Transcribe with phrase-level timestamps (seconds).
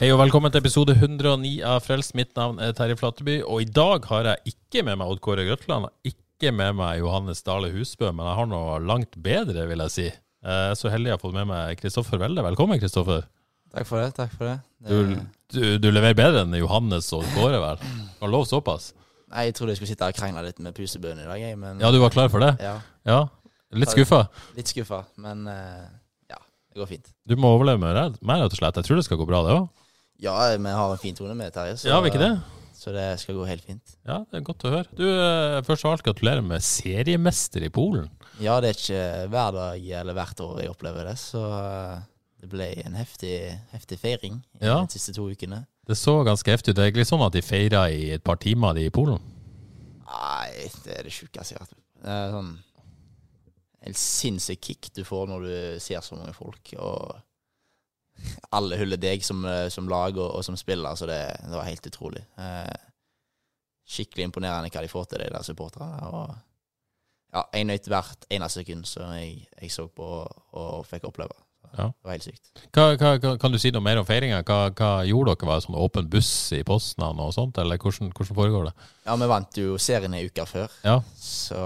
[0.00, 2.14] Hei og velkommen til episode 109 av Frelst.
[2.18, 5.44] Mitt navn er Terje Flateby, og i dag har jeg ikke med meg Odd Kåre
[5.46, 5.86] Grøtland.
[6.08, 10.06] Ikke med meg Johannes Dale Husbø, men jeg har noe langt bedre, vil jeg si.
[10.44, 12.42] Jeg er så heldig jeg har fått med meg Kristoffer Welde.
[12.44, 13.22] Velkommen, Kristoffer.
[13.74, 14.10] Takk for det.
[14.18, 14.56] takk for det.
[14.84, 15.22] Du, det
[15.54, 17.86] du, du leverer bedre enn Johannes og Kåre, vel?
[18.20, 18.92] Kan lov såpass?
[19.34, 21.80] nei, jeg trodde jeg skulle sitte og krangle litt med pusebøen i dag, jeg, men
[21.82, 22.52] Ja, du var klar for det?
[22.62, 22.76] ja,
[23.08, 23.22] Ja.
[23.74, 24.20] Litt skuffa?
[24.54, 25.00] litt skuffa.
[25.18, 25.86] Men eh,
[26.30, 26.38] ja,
[26.70, 27.08] det går fint.
[27.26, 28.76] Du må overleve med meg, rett og slett.
[28.78, 29.64] Jeg tror det skal gå bra, det òg.
[30.24, 32.32] Ja, vi har en fin tone med Terje, så, Ja, vi ikke det?
[32.78, 33.94] så det skal gå helt fint.
[34.08, 34.88] Ja, det er godt å høre.
[34.96, 38.08] Du, eh, først av alt gratulerer med seriemester i Polen.
[38.40, 42.00] Ja, det er ikke hver dag eller hvert år jeg opplever det, så eh,
[42.40, 43.36] det ble en heftig,
[43.72, 44.80] heftig feiring i Ja.
[44.84, 45.66] de siste to ukene.
[45.86, 46.76] Det så ganske heftig ut.
[46.76, 49.20] Det er egentlig sånn at de feira i et par timer de i Polen.
[50.08, 51.76] Nei, det er det sjukeste jeg har hørt.
[52.04, 52.50] Det er sånn
[53.84, 57.16] helt sinnssykt kick du får når du ser så mange folk, og
[58.54, 61.66] alle hyller deg som, eh, som lag og, og som spiller, så det, det var
[61.68, 62.22] helt utrolig.
[62.38, 62.74] Eh,
[63.84, 66.06] skikkelig imponerende hva de får til, de der supporterne.
[66.08, 66.34] Og
[67.34, 70.06] ja, jeg nøt hvert eneste sekund som jeg, jeg så på
[70.54, 71.34] og fikk oppleve.
[71.74, 71.88] Ja.
[71.90, 72.50] Det var helt sykt.
[72.76, 72.84] Hva,
[73.18, 74.44] hva- kan du si noe mer om feiringa?
[74.46, 75.48] Hva, hva gjorde dere?
[75.48, 78.74] Var det sånn åpen buss i Poznan og sånt, eller hvordan, hvordan foregår det?
[79.08, 80.70] Ja, vi vant jo serien ei uke før.
[80.86, 81.58] Ja, Så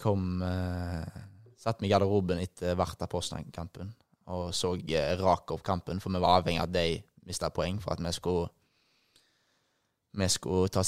[0.00, 1.18] kom eh,
[1.60, 3.92] Satt meg i garderoben etter hvert av Poznan-kampen
[4.30, 4.74] og så
[5.20, 8.48] Rakov-kampen, for vi var avhengig av at de mista poeng for at vi skulle
[10.12, 10.82] Vi skulle ta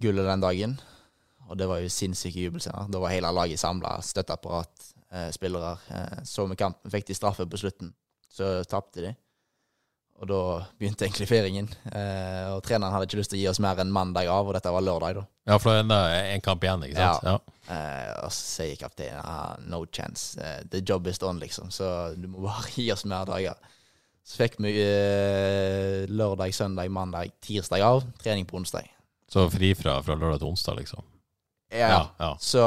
[0.00, 0.80] gullet den dagen.
[1.48, 2.90] Og det var jo sinnssyke jubelscener.
[2.92, 5.78] Da var hele laget samla, støtteapparat, eh, spillere.
[5.88, 7.94] Eh, så vi kampen, fikk de straffe på slutten.
[8.28, 9.14] Så tapte de.
[10.18, 10.40] Og da
[10.80, 11.68] begynte egentlig feiringen.
[11.92, 14.56] Eh, og treneren hadde ikke lyst til å gi oss mer enn mandag av, og
[14.56, 15.24] dette var lørdag, da.
[15.52, 17.28] ja for det er en kamp igjen, ikke sant?
[17.28, 17.58] Ja.
[17.70, 21.70] Eh, og så sier kapteinen ah, no chance, eh, the job is done, liksom.
[21.74, 23.54] Så du må bare gi oss mer dager.
[24.26, 28.02] Så fikk vi eh, lørdag, søndag, mandag, tirsdag av.
[28.20, 28.90] Trening på onsdag.
[29.30, 31.06] Så fri fra, fra lørdag til onsdag, liksom?
[31.70, 31.88] Ja.
[31.88, 32.34] Ja, ja.
[32.40, 32.64] Så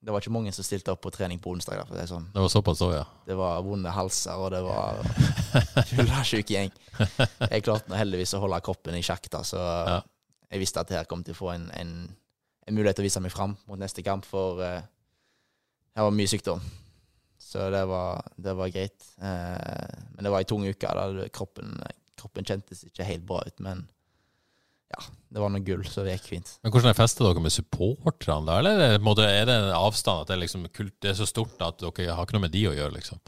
[0.00, 1.82] det var ikke mange som stilte opp på trening på onsdag.
[1.82, 2.24] Da, det, sånn.
[2.32, 3.02] Det var såpass òg, ja.
[3.28, 5.02] det var vonde halser, og det var
[5.90, 6.72] fyllesyk gjeng.
[7.52, 9.98] Jeg klarte heldigvis å holde kroppen i sjakk, da, så Ja.
[10.50, 11.92] jeg visste at her kom til å få en, en,
[12.66, 14.80] en mulighet til å vise meg fram mot neste kamp, for uh,
[15.96, 16.64] her var mye sykdom.
[17.40, 19.04] Så det var, det var greit.
[19.20, 20.90] Uh, men det var ei tung uke.
[20.96, 21.28] Da.
[21.34, 21.76] Kroppen,
[22.20, 23.84] kroppen kjentes ikke helt bra ut, men
[24.90, 26.52] ja, det var noe gull, så det gikk fint.
[26.64, 28.58] Men hvordan er festet dere med supporterne, da?
[28.58, 32.16] Eller er det, en avstand at det liksom kult, det er så stort at dere
[32.16, 33.20] har ikke noe med de å gjøre, liksom?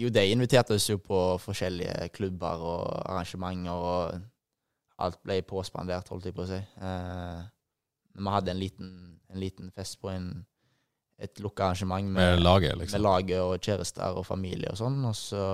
[0.00, 6.30] Jo, de inviterte oss jo på forskjellige klubber og arrangementer, og alt ble påspandert, holdt
[6.30, 6.58] jeg på å si.
[6.58, 7.44] Eh,
[8.14, 8.90] vi hadde en liten,
[9.30, 10.28] en liten fest på en,
[11.20, 13.02] et lukka arrangement Med med, laget, med liksom?
[13.04, 15.44] laget og kjærester og familie og sånn, og så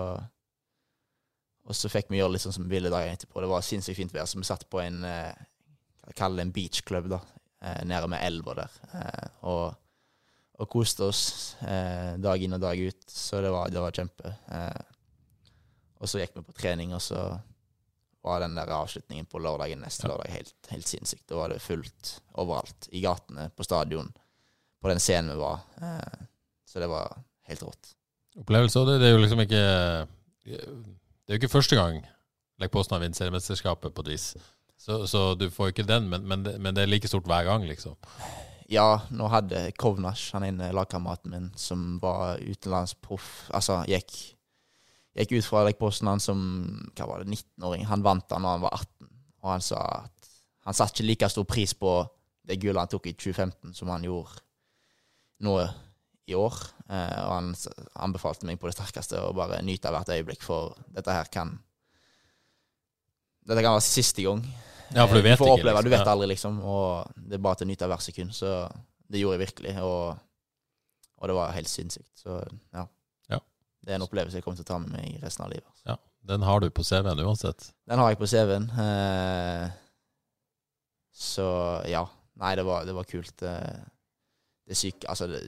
[1.70, 3.40] og så fikk vi gjøre litt sånn som vi ville dagen etterpå.
[3.44, 5.44] Det var sinnssykt fint vær, så vi satt på en eh,
[6.10, 7.20] hva det en beachclub, da,
[7.62, 9.76] eh, nede med elva der, eh, og,
[10.58, 11.22] og koste oss
[11.62, 13.04] eh, dag inn og dag ut.
[13.06, 14.32] Så det var, det var kjempe.
[16.00, 17.22] Og så gikk vi på trening, og så
[18.24, 20.10] var den der avslutningen på lørdagen neste Ja.
[20.12, 21.26] lørdag helt, helt sinnssykt.
[21.30, 22.88] Da var det fullt overalt.
[22.92, 24.10] I gatene, på stadion,
[24.80, 25.62] på den scenen vi var.
[26.68, 27.14] Så det var
[27.48, 27.94] helt rått.
[28.40, 29.62] Opplevelser, det, det er jo liksom ikke
[31.30, 32.00] Det er jo ikke første gang
[32.58, 34.24] Lech Poznan vinner seriemesterskapet på et vis.
[34.74, 37.62] Så, så du får ikke den, men, men, men det er like stort hver gang,
[37.68, 37.94] liksom.
[38.66, 44.10] Ja, nå hadde Kovnasj, han ene lagkameraten min, som var utenlandsproff Altså gikk,
[45.20, 46.42] gikk ut fra Lech Poznan som
[46.98, 47.86] hva var det, 19-åring.
[47.92, 50.34] Han vant da når han var 18, og han sa at
[50.66, 51.94] han satte ikke like stor pris på
[52.42, 54.42] det gullet han tok i 2015 som han gjorde
[55.46, 55.60] nå
[56.30, 56.56] i år.
[56.90, 57.50] Eh, og han
[58.06, 61.56] anbefalte meg på det sterkeste å bare nyte av hvert øyeblikk, for dette her kan
[63.50, 64.42] Dette kan være siste gang.
[64.94, 65.54] Ja, for du Eh, vet får ikke.
[65.60, 65.84] oppleve, liksom.
[65.90, 66.58] Du vet aldri, liksom.
[66.60, 68.34] Og det er bare til å nyte av hvert sekund.
[68.36, 68.50] Så
[69.10, 69.72] det gjorde jeg virkelig.
[69.82, 70.18] Og,
[71.18, 72.10] og det var helt sinnssykt.
[72.20, 72.36] Så
[72.74, 72.84] ja.
[73.30, 73.38] Ja.
[73.82, 75.82] Det er en opplevelse jeg kommer til å ta med meg resten av livet.
[75.88, 75.96] Ja,
[76.30, 77.70] den har du på CV-en uansett.
[77.88, 78.68] Den har jeg på CV-en.
[78.86, 79.70] Eh,
[81.12, 81.48] Så
[81.90, 82.04] ja.
[82.40, 83.34] Nei, det var, det var kult.
[83.40, 83.56] Det,
[84.68, 85.40] det syke Altså, det,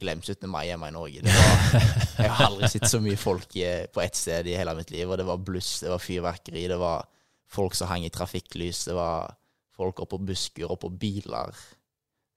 [0.00, 0.48] glem 17.
[0.50, 1.22] mai hjemme i Norge.
[1.24, 1.84] Var,
[2.18, 5.06] jeg har aldri sett så mye folk i, på ett sted i hele mitt liv.
[5.10, 7.06] Og det var bluss, det var fyrverkeri, det var
[7.54, 9.32] folk som hang i trafikklys, det var
[9.74, 11.54] folk oppå busker, oppå biler.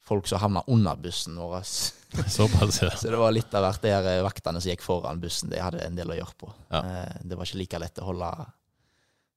[0.08, 1.66] Folk som havna under bussen vår.
[2.38, 2.94] Såpass, ja.
[2.96, 3.82] Så det var litt av hvert.
[3.84, 6.52] Der vaktene som gikk foran bussen, de hadde en del å gjøre på.
[6.72, 6.80] Ja.
[6.80, 8.30] Eh, Det var ikke like lett å holde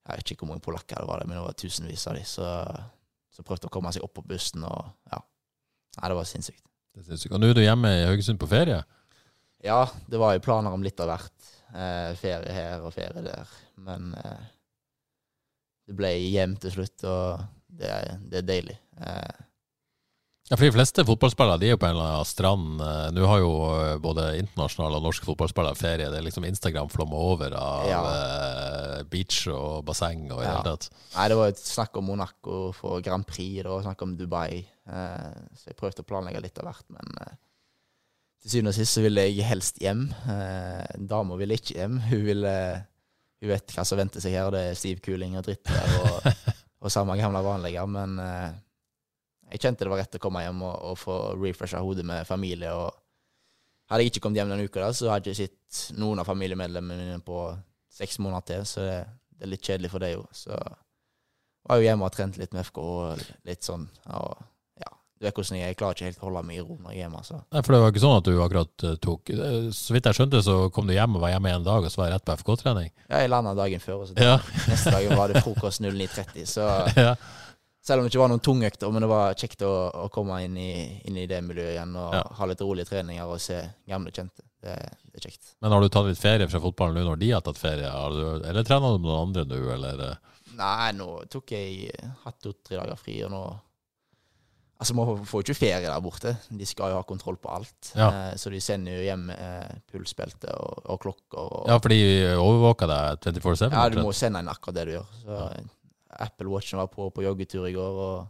[0.07, 3.45] Jeg vet ikke hvor mange polakker det var, men det var tusenvis av de som
[3.45, 4.63] prøvde å komme seg opp på bussen.
[4.63, 5.19] og ja.
[5.99, 6.63] Nei, det var sinnssykt.
[6.95, 7.33] Det synes jeg.
[7.33, 8.81] Og nå er du hjemme i Haugesund på ferie?
[9.63, 11.51] Ja, det var jo planer om litt av hvert.
[11.71, 13.53] Eh, ferie her og ferie der.
[13.81, 14.49] Men eh,
[15.87, 17.93] det ble hjem til slutt, og det,
[18.31, 18.77] det er deilig.
[18.99, 19.45] Eh,
[20.51, 22.81] Ja, for De fleste fotballspillere de er jo på en eller annen strand.
[22.83, 26.09] Eh, Nå har jo eh, både internasjonale og norske fotballspillere ferie.
[26.11, 27.99] Det er liksom Instagram flommer over av Ja.
[28.11, 30.57] eh, beach og basseng og i det Ja.
[30.57, 30.89] hele tatt.
[31.15, 34.65] nei, det var jo snakk om Monaco for Grand Prix, det var snakk om Dubai.
[35.55, 37.07] Så jeg prøvde å planlegge litt av hvert, men
[38.41, 40.09] til syvende og sist så ville jeg helst hjem.
[41.07, 41.99] Dama ville ikke hjem.
[42.11, 42.85] Hun ville
[43.41, 46.27] Hun vet hva som venter seg her, det er stiv kuling og dritt der, og,
[46.83, 48.19] og samme gamle vanlige, men
[49.51, 52.71] jeg kjente det var rett å komme hjem og, og få refresha hodet med familie.
[52.73, 52.93] og
[53.91, 56.29] Hadde jeg ikke kommet hjem denne uka, da, så hadde jeg ikke sett noen av
[56.29, 57.41] familiemedlemmene mine på
[57.91, 58.99] seks måneder til, så det,
[59.35, 60.21] det er litt kjedelig for deg jo.
[60.31, 60.55] Så
[61.67, 63.83] var jo hjemme og trent litt med FK og litt sånn.
[64.15, 64.31] Og
[64.79, 64.87] ja,
[65.19, 65.73] du vet hvordan jeg er.
[65.73, 67.19] Jeg klarer ikke helt å holde meg i ro når jeg er hjemme.
[67.19, 67.41] Altså.
[67.51, 69.33] Nei, For det var ikke sånn at du akkurat eh, tok
[69.75, 72.01] Så vidt jeg skjønte, så kom du hjem og var hjemme en dag, og så
[72.01, 72.89] var jeg rett på FK-trening.
[73.11, 74.39] ja, jeg landa dagen før, og så Ja.
[74.71, 76.47] neste dag var det frokost 09.30.
[76.55, 76.65] Så
[77.05, 77.13] ja.
[77.81, 79.71] Selv om det ikke var noen tungøkter, men det var kjekt å,
[80.05, 80.71] å komme inn i,
[81.09, 82.21] inn i det miljøet igjen og Ja.
[82.37, 83.57] ha litt rolige treninger og se
[83.89, 84.45] gamle kjente.
[84.61, 84.75] Det,
[85.09, 85.55] det er kjekt.
[85.65, 87.89] Men har du tatt litt ferie fra fotballen nå når de har tatt ferie?
[87.89, 90.03] Har du, eller trener du med noen andre nå, eller?
[90.11, 90.37] eh?
[90.59, 91.89] Nei, nå tok jeg
[92.25, 93.43] hatt to-tre dager fri, og nå
[94.81, 96.31] Altså, Man får jo ikke ferie der borte.
[96.49, 97.91] De skal jo ha kontroll på alt.
[97.93, 98.07] Ja.
[98.09, 101.37] Eh, så de sender jo hjem eh, pulsbelte og, og klokker.
[101.37, 101.99] Og, Ja, for de
[102.33, 103.67] overvåker deg 24-7?
[103.75, 105.11] Ja, du må sende inn akkurat det du gjør.
[105.21, 105.37] Så
[106.21, 108.27] Apple Watchen var på på joggetur i går og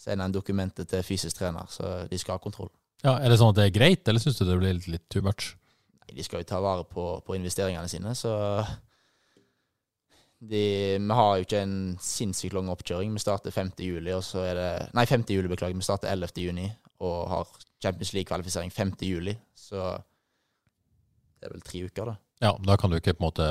[0.00, 2.70] sender en dokumentet til fysisk trener, så de skal ha kontroll.
[3.04, 5.06] Ja, Er det sånn at det er greit, eller syns du det blir litt, litt
[5.12, 5.52] too much?
[6.02, 8.32] Nei, De skal jo ta vare på, på investeringene sine, så
[10.40, 10.64] de,
[11.00, 13.12] Vi har jo ikke en sinnssykt lang oppkjøring.
[13.14, 13.70] Vi starter 5.
[13.80, 15.24] juli, og så er det Nei, 5.
[15.32, 15.76] juli, beklager.
[15.78, 16.34] Vi starter 11.
[16.44, 16.66] juni
[17.04, 17.48] og har
[17.82, 18.92] Champions League-kvalifisering 5.
[19.04, 19.96] juli, så
[21.40, 22.14] det er vel tre uker, da.
[22.42, 23.48] Ja, da kan du ikke på en måte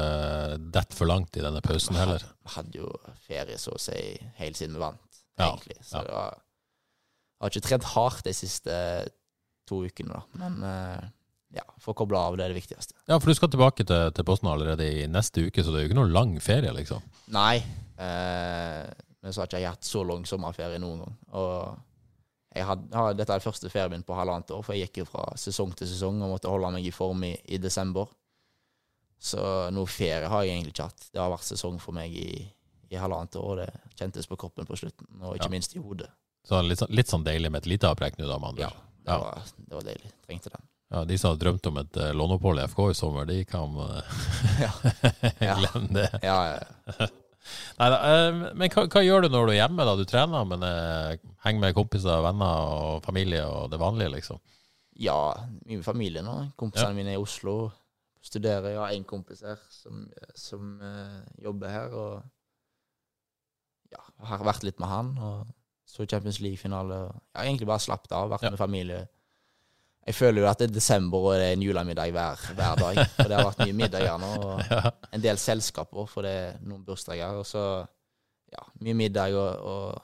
[0.75, 2.25] dette for langt i denne pausen heller.
[2.43, 2.91] Vi hadde jo
[3.23, 3.97] ferie så å si
[4.41, 5.77] helt siden vi vant, egentlig.
[5.79, 5.89] Ja, ja.
[5.89, 6.39] Så var,
[7.39, 8.79] jeg har ikke trent hardt de siste
[9.69, 10.43] to ukene, da.
[10.43, 10.59] Men
[11.53, 12.95] ja, for å koble av, det er det viktigste.
[13.05, 15.85] Ja, for du skal tilbake til, til Posten allerede i neste uke, så det er
[15.85, 17.03] jo ikke noen lang ferie, liksom.
[17.33, 17.61] Nei.
[18.01, 18.83] Eh,
[19.23, 21.19] men så har ikke jeg hatt så lang sommerferie noen gang.
[21.37, 25.03] Og jeg had, dette er den første ferien min på halvannet år, for jeg gikk
[25.03, 28.09] jo fra sesong til sesong og måtte holde meg i form i, i desember.
[29.23, 29.39] Så
[29.71, 31.05] noe ferie har jeg egentlig ikke hatt.
[31.13, 32.43] Det har vært sesong for meg i,
[32.91, 35.53] i halvannet år, det kjentes på kroppen på slutten, og ikke Ja.
[35.53, 36.09] minst i hodet.
[36.43, 38.71] Så litt, sånn- litt sånn deilig med et lite avbrekk nå, da, med andre Ja,
[39.07, 40.11] det, var, det var deilig.
[40.27, 40.65] Trengte den.
[40.93, 43.71] Ja, de som har drømt om et uh, låneopphold i FK i sommer, de kan
[44.59, 44.71] Ja.
[45.47, 45.55] Ja.
[45.61, 46.09] glemme det.
[46.21, 47.07] Ja, ja.
[47.79, 49.85] Neida, uh, men hva, hva gjør du når du er hjemme?
[49.87, 49.95] da?
[49.99, 51.15] Du trener, men uh,
[51.47, 54.43] henger med kompiser, venner og familie og det vanlige, liksom?
[55.01, 55.15] ja
[55.65, 56.27] mye med familien.
[56.59, 57.71] Kompisene mine er i Oslo.
[58.23, 58.69] Studerer.
[58.71, 60.05] Jeg har én kompis her som,
[60.39, 62.23] som uh, jobber her, og
[63.91, 63.99] ja,
[64.29, 65.09] har vært litt med han.
[65.19, 65.51] Og
[65.89, 67.01] så Champions League-finale.
[67.33, 68.53] Jeg har egentlig bare slappet av, vært Ja.
[68.55, 69.01] med familie.
[70.07, 72.97] Jeg føler jo at det er desember og det er en julemiddag hver, hver dag.
[73.15, 74.91] For det har vært mye middager nå, og Ja.
[75.15, 77.37] en del selskaper, for det er noen bursdager.
[77.39, 77.63] Og så
[78.51, 80.01] ja, mye middag og, og,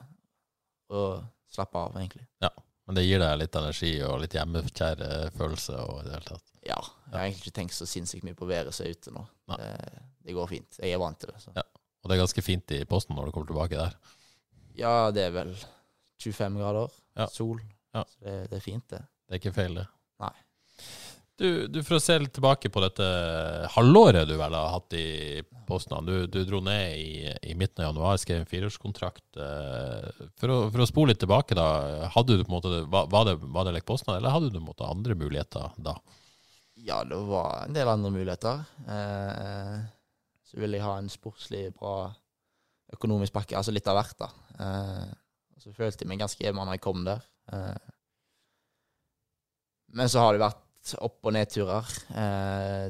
[0.95, 2.27] og slappe av, egentlig.
[2.43, 2.51] Ja,
[2.87, 5.03] Men det gir deg litt energi og litt hjemmekjær
[5.37, 6.45] følelse og i det hele tatt.
[6.69, 6.77] Ja,
[7.09, 9.25] jeg har egentlig ikke tenkt så sinnssykt mye på været som er ute nå.
[9.55, 9.69] Det,
[10.27, 10.79] det går fint.
[10.81, 11.41] Jeg er vant til det.
[11.43, 11.53] Så.
[11.57, 11.63] Ja.
[12.03, 13.95] Og det er ganske fint i posten når du kommer tilbake der.
[14.79, 15.55] Ja, det er vel
[16.21, 17.27] 25 grader, Ja.
[17.33, 17.59] sol.
[17.95, 18.03] Ja.
[18.05, 19.01] Så det, det er fint, det.
[19.27, 19.87] Det er ikke feil, det.
[20.21, 20.35] Nei.
[21.39, 23.05] Du, du For å se litt tilbake på dette
[23.75, 25.05] halvåret du vel har hatt i
[25.69, 26.01] Posten.
[26.07, 29.37] Du, du dro ned i, i midten av januar, skrev en fireårskontrakt.
[29.39, 32.09] eh, For å, for å spole litt tilbake, da.
[32.15, 34.57] Hadde du på en måte, var var det, var det Lech Poznan, eller hadde du
[34.57, 35.93] på en måte andre muligheter da?
[36.85, 38.61] Ja, det var en del andre muligheter.
[38.87, 39.79] Eh,
[40.47, 42.09] så ville jeg ha en sportslig bra
[42.95, 44.29] økonomisk pakke, altså litt av hvert, da.
[44.63, 45.09] Eh,
[45.59, 47.25] så følte jeg meg ganske hjemme når jeg kom der.
[47.51, 47.91] Eh,
[49.99, 51.91] men så har det vært opp- og nedturer.
[52.15, 52.87] Eh,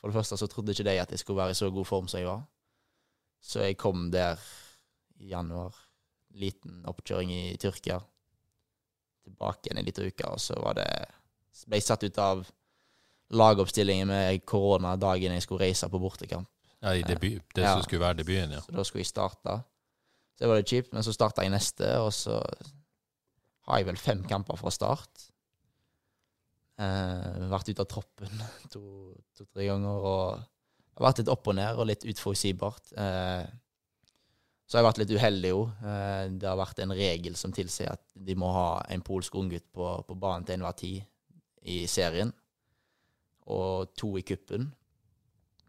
[0.00, 2.08] for det første så trodde ikke de at jeg skulle være i så god form
[2.10, 2.42] som jeg var.
[3.42, 4.40] Så jeg kom der
[5.22, 5.76] i januar,
[6.34, 8.00] liten oppkjøring i Tyrkia.
[9.22, 10.88] Tilbake igjen en liten uke, og så var det
[11.68, 12.42] ble jeg satt ut av
[13.32, 16.48] lagoppstillingen med korona dagen jeg skulle reise på bortekamp.
[16.82, 17.74] Ja, i debut, det Ja.
[17.76, 18.60] som skulle være debuten, ja.
[18.60, 19.58] Så da skulle jeg starte.
[20.34, 22.40] Så det var litt kjipt, men så starta jeg neste, og så
[23.68, 25.28] har jeg vel fem kamper fra start.
[26.82, 28.32] Eh, vært ute av troppen
[28.72, 32.92] to-tre to, ganger, og det har vært litt opp og ned og litt uforutsigbart.
[32.98, 33.44] Eh,
[34.66, 35.72] så har jeg vært litt uheldig òg.
[35.84, 39.68] Eh, det har vært en regel som tilsier at de må ha en polsk unggutt
[39.72, 41.02] på, på banen til enhver tid
[41.62, 42.32] i serien,
[43.50, 44.68] og to i kuppen.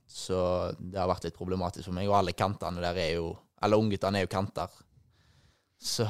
[0.09, 0.37] Så
[0.77, 2.09] det har vært litt problematisk for meg.
[2.09, 4.67] Og alle kantene der er jo Alle ungguttene er jo kanter.
[5.79, 6.03] Så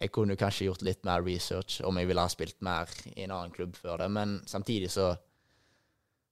[0.00, 3.30] jeg kunne kanskje gjort litt mer research om jeg ville ha spilt mer i en
[3.30, 4.08] annen klubb før det.
[4.10, 5.12] Men samtidig så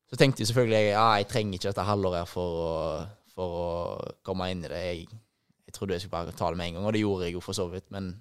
[0.06, 2.74] så tenkte jeg selvfølgelig ja, jeg trenger ikke dette halvåret for å,
[3.34, 3.70] for å
[4.26, 4.82] komme inn i det.
[4.84, 5.08] Jeg,
[5.66, 7.42] jeg trodde jeg skulle bare ta det med en gang, og det gjorde jeg jo
[7.42, 7.88] for så vidt.
[7.94, 8.12] Men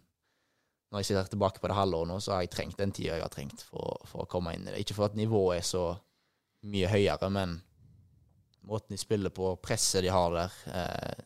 [0.92, 3.25] når jeg sitter tilbake på det halvåret nå, så har jeg trengt den tida jeg
[3.25, 4.82] har trengt for, for å komme inn i det.
[4.84, 5.86] Ikke for at nivået er så
[6.65, 7.58] mye høyere, men
[8.65, 11.25] måten de spiller på, presset de har der, eh,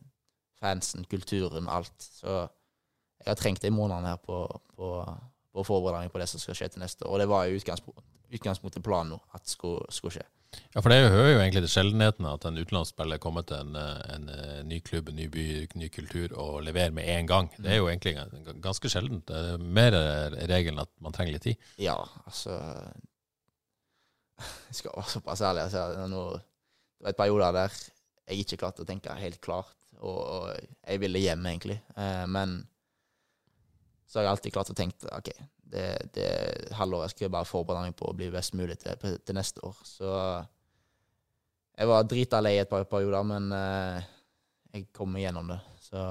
[0.60, 1.96] fansen, kulturen, alt.
[2.00, 2.39] Så
[3.20, 4.42] jeg har trengt de månedene her på,
[4.75, 4.89] på,
[5.54, 7.13] på å på det som skal skje til neste år.
[7.13, 10.28] Og det var jo utgangspunktet, utgangspunktet planen nå, at det skulle, skulle skje.
[10.74, 14.29] Ja, for det hører jo egentlig til sjeldenheten at en utenlandsspiller kommer til en, en,
[14.29, 15.46] en ny klubb, en ny by,
[15.77, 17.50] ny kultur og leverer med en gang.
[17.58, 18.15] Det er jo egentlig
[18.62, 19.27] ganske sjeldent.
[19.29, 19.98] Det er mer
[20.50, 21.70] regelen at man trenger litt tid.
[21.82, 22.58] Ja, altså
[24.39, 25.65] Jeg skal være såpass ærlig.
[25.65, 27.79] og det at det var et perioder der
[28.29, 31.79] jeg ikke klarte å tenke helt klart, og, og jeg ville hjem, egentlig.
[31.98, 32.60] Eh, men
[34.10, 35.28] så har jeg alltid klart å tenke OK,
[35.70, 35.86] det,
[36.16, 36.30] det
[36.80, 39.75] halvåret skal jeg bare forberede meg på å bli best mulig til, til neste år.
[39.86, 40.13] Så
[41.78, 44.08] jeg var drita lei et par perioder, men eh,
[44.74, 45.60] jeg kom meg gjennom det.
[45.84, 46.01] Så,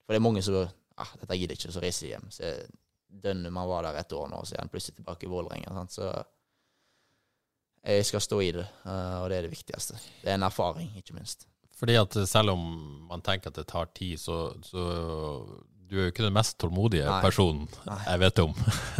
[0.00, 2.30] for det er mange som ah, dette gidder ikke, så reiser de hjem.
[2.32, 2.54] Så
[3.28, 5.84] dønner man var der et år nå, så er han plutselig tilbake i Vålerenga.
[5.92, 6.08] Så
[7.84, 10.00] jeg skal stå i det, eh, og det er det viktigste.
[10.24, 11.46] Det er en erfaring, ikke minst.
[11.80, 12.64] Fordi at selv om
[13.08, 14.88] man tenker at det tar tid, så, så
[15.90, 17.20] du er jo ikke den mest tålmodige Nei.
[17.24, 17.98] personen Nei.
[18.06, 18.52] jeg vet om.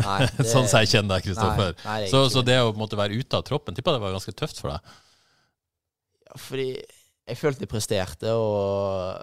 [0.02, 1.76] Nei, det- sånn som jeg kjenner deg, Kristoffer.
[1.86, 2.56] Er Så, så det.
[2.66, 4.96] å måtte være ute av troppen, tippa det var ganske tøft for deg.
[6.26, 6.68] Ja, fordi
[7.30, 9.22] jeg følte jeg presterte, og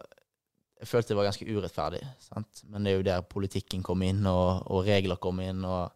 [0.79, 2.01] jeg følte det var ganske urettferdig.
[2.23, 2.63] Sant?
[2.71, 5.91] Men det er jo der politikken kom inn, og, og regler kom inn, og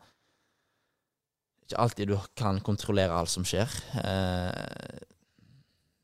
[1.67, 3.71] ikke alltid du kan kontrollere alt som skjer.
[4.01, 5.03] Eh,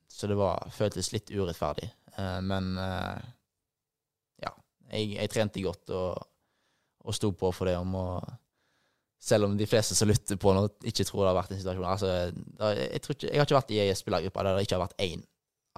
[0.08, 1.90] så det var, føltes litt urettferdig.
[2.16, 3.18] Eh, men eh,
[4.92, 6.28] jeg, jeg trente godt og,
[7.08, 8.08] og sto på for det om å
[9.28, 11.88] selv om de fleste som lytter på nå, ikke tror det har vært en situasjon
[11.90, 12.12] altså,
[12.60, 15.02] da, jeg, ikke, jeg har ikke vært i ei spillergruppe der det ikke har vært
[15.02, 15.24] én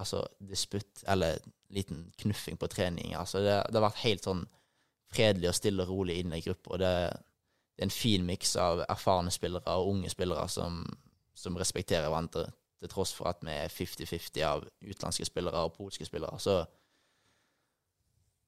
[0.00, 1.38] altså, disputt eller
[1.70, 3.14] liten knuffing på trening.
[3.14, 4.44] Altså, det, det har vært helt sånn
[5.10, 6.78] fredelig og stille og rolig inn i gruppa.
[6.80, 6.94] Det,
[7.76, 10.82] det er en fin miks av erfarne spillere og unge spillere som,
[11.34, 12.48] som respekterer hverandre,
[12.80, 16.38] til tross for at vi er 50-50 av utenlandske spillere og polske spillere.
[16.40, 16.62] Så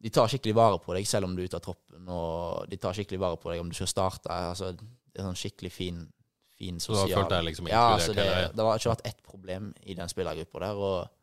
[0.02, 2.78] de tar skikkelig vare på deg selv om du er ute av troppen, og de
[2.82, 4.35] tar skikkelig vare på deg om du skal starte.
[4.35, 6.00] Altså, det er sånn skikkelig fin,
[6.59, 8.52] fin Så du har sosial følt deg liksom Ja, inkludert altså det, hele ja.
[8.56, 10.87] det har ikke vært ett problem i den spillergruppa der.
[10.90, 11.18] og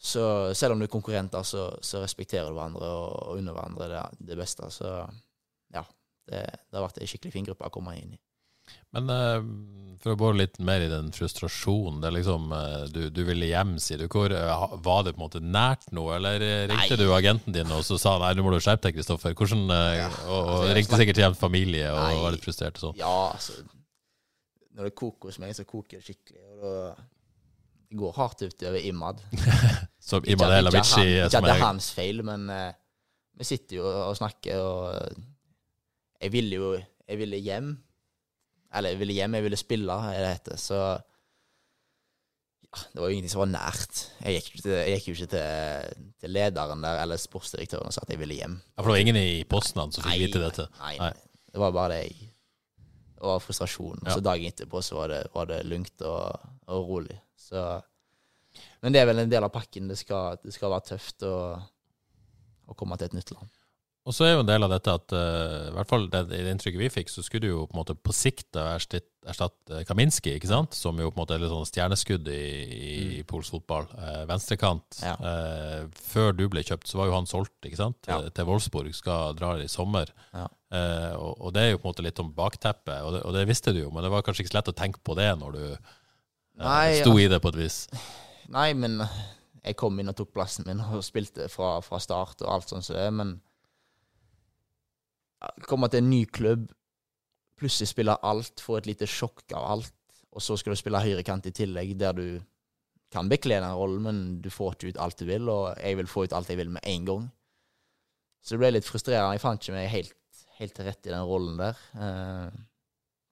[0.00, 0.24] så
[0.56, 4.04] selv om du er konkurrenter, så, så respekterer du hverandre og, og unner hverandre det,
[4.30, 4.70] det beste.
[4.72, 4.88] Så
[5.74, 5.82] ja,
[6.30, 8.20] det, det har vært ei skikkelig fin gruppe å komme inn i.
[8.96, 9.38] Men uh,
[10.00, 13.50] for å bore litt mer i den frustrasjonen, det er liksom uh, du, du ville
[13.50, 14.06] hjem, sier du.
[14.10, 16.98] Hvor, uh, var det på en måte nært noe, eller ringte Nei.
[16.98, 19.36] du agenten din og så sa nei, nå må du skjerpe deg, Kristoffer?
[19.38, 22.24] Hvordan, Ja, og, og altså, ringte sikkert hjem til familie og Nei.
[22.24, 22.98] var litt frustrert og sånn.
[23.00, 23.60] Ja, altså
[24.74, 26.44] Når det koker hos meg, så koker det skikkelig.
[26.56, 26.82] Og da
[27.90, 29.18] det går hardt utover Imad.
[30.10, 32.44] Som Imad Elavici ikke, ikke at det er hans feil, men
[33.34, 36.70] vi sitter jo og snakker, og jeg ville jo
[37.10, 37.72] Jeg ville hjem.
[38.74, 40.58] Eller jeg ville hjem, jeg ville spille, er det heter.
[40.60, 40.78] Så
[42.70, 44.02] ja, det var jo ingenting som var nært.
[44.22, 48.04] Jeg gikk, til, jeg gikk jo ikke til, til lederen der eller sportsdirektøren og sa
[48.04, 48.54] at jeg ville hjem.
[48.62, 50.68] Ja, For det var ingen i Poznan som fikk vite dette?
[50.78, 51.12] Nei, Nei.
[51.50, 52.28] Det var bare det jeg
[53.20, 54.04] Det var frustrasjon.
[54.06, 54.14] Ja.
[54.14, 57.18] så dagen etterpå så var det, var det lugnt og, og rolig.
[57.36, 57.64] Så
[58.80, 59.90] Men det er vel en del av pakken.
[59.90, 61.34] Det skal, det skal være tøft å,
[62.70, 63.50] å komme til et nytt land.
[64.10, 66.42] Og så er jo en del av dette at uh, i hvert fall det, i
[66.42, 70.34] det inntrykket vi fikk, så skulle du jo på en måte på sikt erstatte, Kaminski,
[70.34, 70.74] ikke sant?
[70.74, 73.28] Som jo på en måte er litt sånn stjerneskudd i, i, mm.
[73.30, 73.86] polsk fotball.
[73.94, 74.98] Uh, venstrekant.
[75.04, 75.14] Ja.
[75.22, 78.00] Uh, før du ble kjøpt, så var jo han solgt, ikke sant?
[78.10, 78.18] Ja.
[78.34, 80.10] Til Wolfsburg, skal dra i sommer.
[80.34, 80.48] Ja.
[80.70, 83.34] Eh, og, og det er jo på en måte litt om bakteppet, og det, og
[83.34, 85.26] det visste du jo, men det var kanskje ikke så lett å tenke på det
[85.40, 85.80] når du eh,
[86.62, 87.78] Nei, sto i det på et vis.
[88.54, 89.00] Nei, men
[89.64, 92.86] jeg kom inn og tok plassen min og spilte fra, fra start og alt sånt
[92.86, 93.08] som det.
[93.18, 93.34] Men
[95.68, 96.68] komme til en ny klubb,
[97.60, 99.96] plutselig spille alt, få et lite sjokk av alt,
[100.30, 102.26] og så skal du spille høyrekant i tillegg, der du
[103.10, 106.10] kan bekle den rollen, men du får ikke ut alt du vil, og jeg vil
[106.10, 107.28] få ut alt jeg vil med en gang.
[108.40, 109.34] Så det ble litt frustrerende.
[109.36, 111.80] Jeg fant ikke meg helt, helt til rette i den rollen der.
[111.92, 112.60] Eh,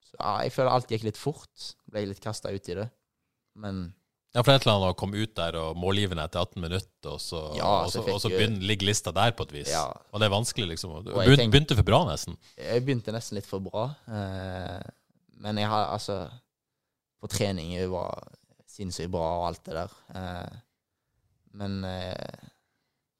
[0.05, 1.69] så ja, jeg føler alt gikk litt fort.
[1.89, 2.85] Ble litt kasta ut i det.
[3.59, 3.87] Men
[4.35, 7.21] Ja, for et eller annet å komme ut der og målgivende etter 18 minutter, og
[7.23, 9.71] så, Ja, og så så, og så begynner, ligger lista der på et vis.
[9.73, 9.87] Ja.
[10.13, 10.91] Og det er vanskelig, liksom.
[11.03, 12.37] Du begynte, tenk- begynte for bra, nesten.
[12.57, 13.87] jeg begynte nesten litt for bra.
[14.07, 14.83] Eh,
[15.41, 16.19] men jeg har altså
[17.19, 18.21] På trening jeg var
[18.69, 19.95] sinnssykt bra og alt det der.
[20.15, 20.59] Eh,
[21.59, 22.45] men eh,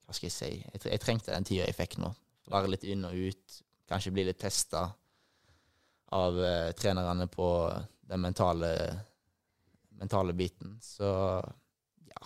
[0.06, 0.52] hva skal jeg si?
[0.62, 2.14] Jeg, jeg trengte den tida jeg fikk nå.
[2.54, 3.58] Være litt inn og ut.
[3.90, 4.86] Kanskje bli litt testa
[6.14, 6.38] av
[6.80, 7.50] trenerne på
[8.10, 8.70] den mentale,
[10.00, 10.78] mentale biten.
[10.84, 11.08] Så
[12.10, 12.24] ja.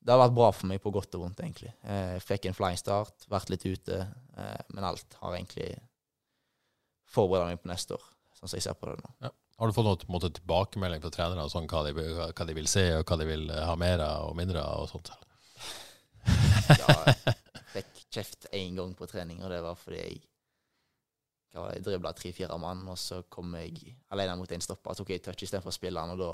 [0.00, 1.72] Det har vært bra for meg på godt og vondt, egentlig.
[1.82, 4.00] Eh, Jeg fikk en flying start, vært litt ute,
[4.36, 5.72] eh, men alt har egentlig
[7.08, 9.32] forberedt meg på neste år, sånn som jeg ser på det nå.
[9.58, 12.84] Har du fått noen måte, tilbakemelding fra trenerne, sånn hva de, hva de vil se,
[12.94, 15.10] og hva de vil ha mer av og mindre av, og sånt?
[16.68, 17.32] Ja, jeg
[17.72, 20.18] fikk kjeft én gang på trening, og det var fordi jeg
[21.58, 25.42] jeg dribla tre-fire mann, og så kom jeg alene mot en stopper tok jeg touch
[25.46, 26.28] istedenfor spilleren, og da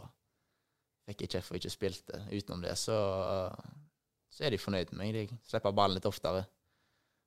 [1.05, 2.21] fikk jeg kjeft for ikke spilte.
[2.33, 2.97] Utenom det så,
[4.33, 5.17] så er de fornøyd med meg.
[5.17, 6.45] De slipper ballen litt oftere.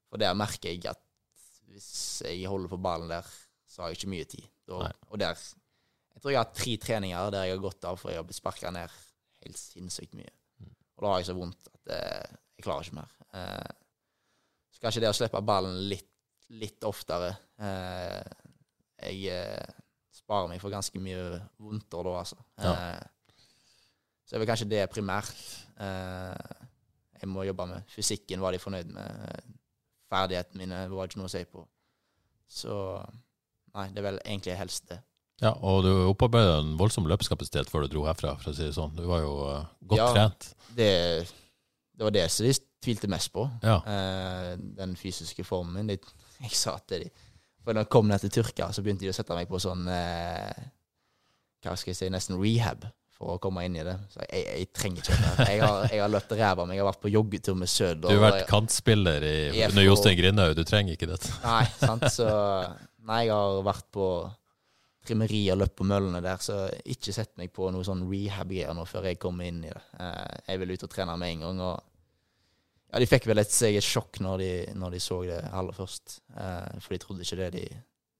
[0.08, 1.02] For der merker jeg at
[1.68, 3.28] hvis jeg holder på ballen der,
[3.68, 4.46] så har jeg ikke mye tid.
[4.68, 8.00] Da, og der Jeg tror jeg har hatt tre treninger der jeg har gått av
[8.02, 8.94] for jeg har blitt sparka ned
[9.44, 10.32] helt sinnssykt mye.
[10.98, 13.12] Og da har jeg så vondt at eh, jeg klarer ikke mer.
[13.38, 13.76] Eh,
[14.74, 16.10] så kanskje det å slippe ballen litt,
[16.58, 17.30] litt oftere
[17.62, 18.24] eh,
[19.04, 19.78] Jeg eh,
[20.18, 22.40] sparer meg for ganske mye vondter da, altså.
[22.66, 22.74] Ja.
[24.28, 25.34] Eh, så er vel kanskje det primært.
[25.80, 26.66] Eh,
[27.22, 29.54] jeg må jobbe med fysikken, var de fornøyd med.
[30.08, 31.66] Ferdighetene mine var ikke noe å si på.
[32.48, 32.74] Så
[33.76, 35.02] nei, det er vel egentlig helst det.
[35.42, 38.74] Ja, og du opparbeidet en voldsom løpskapasitet før du dro herfra, for å si det
[38.78, 38.96] sånn.
[38.98, 40.08] Du var jo uh, godt Ja.
[40.14, 40.48] trent.
[40.76, 41.28] det,
[41.94, 43.44] det var det som de tvilte mest på.
[43.64, 43.78] Ja.
[43.86, 45.98] Eh, den fysiske formen min.
[46.42, 47.10] Jeg sa til de
[47.64, 49.88] For da jeg kom ned til Tyrkia, så begynte de å sette meg på sånn
[49.90, 50.60] eh,
[51.66, 52.86] Hva skal jeg si, nesten rehab
[53.18, 53.96] for å komme inn i det.
[54.14, 55.48] Så jeg, jeg trenger ikke det.
[55.50, 56.78] Jeg har, jeg har løpt ræva av meg.
[56.78, 58.04] Jeg har vært på joggetur med Sød.
[58.04, 61.32] Du har vært kantspiller i, under Jostein Grindhaug, du trenger ikke dette.
[61.46, 62.06] Nei, sant.
[62.14, 62.28] Så
[63.08, 64.06] Nei, jeg har vært på
[65.08, 68.84] trimmeri og løpt på møllene der, så ikke sett meg på noe sånn rehab-greier nå
[68.90, 69.84] før jeg kommer inn i det.
[70.04, 71.62] Eh, jeg vil ut og trene med en gang.
[71.70, 71.78] og
[72.92, 74.50] ja, De fikk vel et seg et sjokk når de,
[74.80, 76.20] når de så det aller først.
[76.36, 77.66] Eh, for de trodde ikke det de,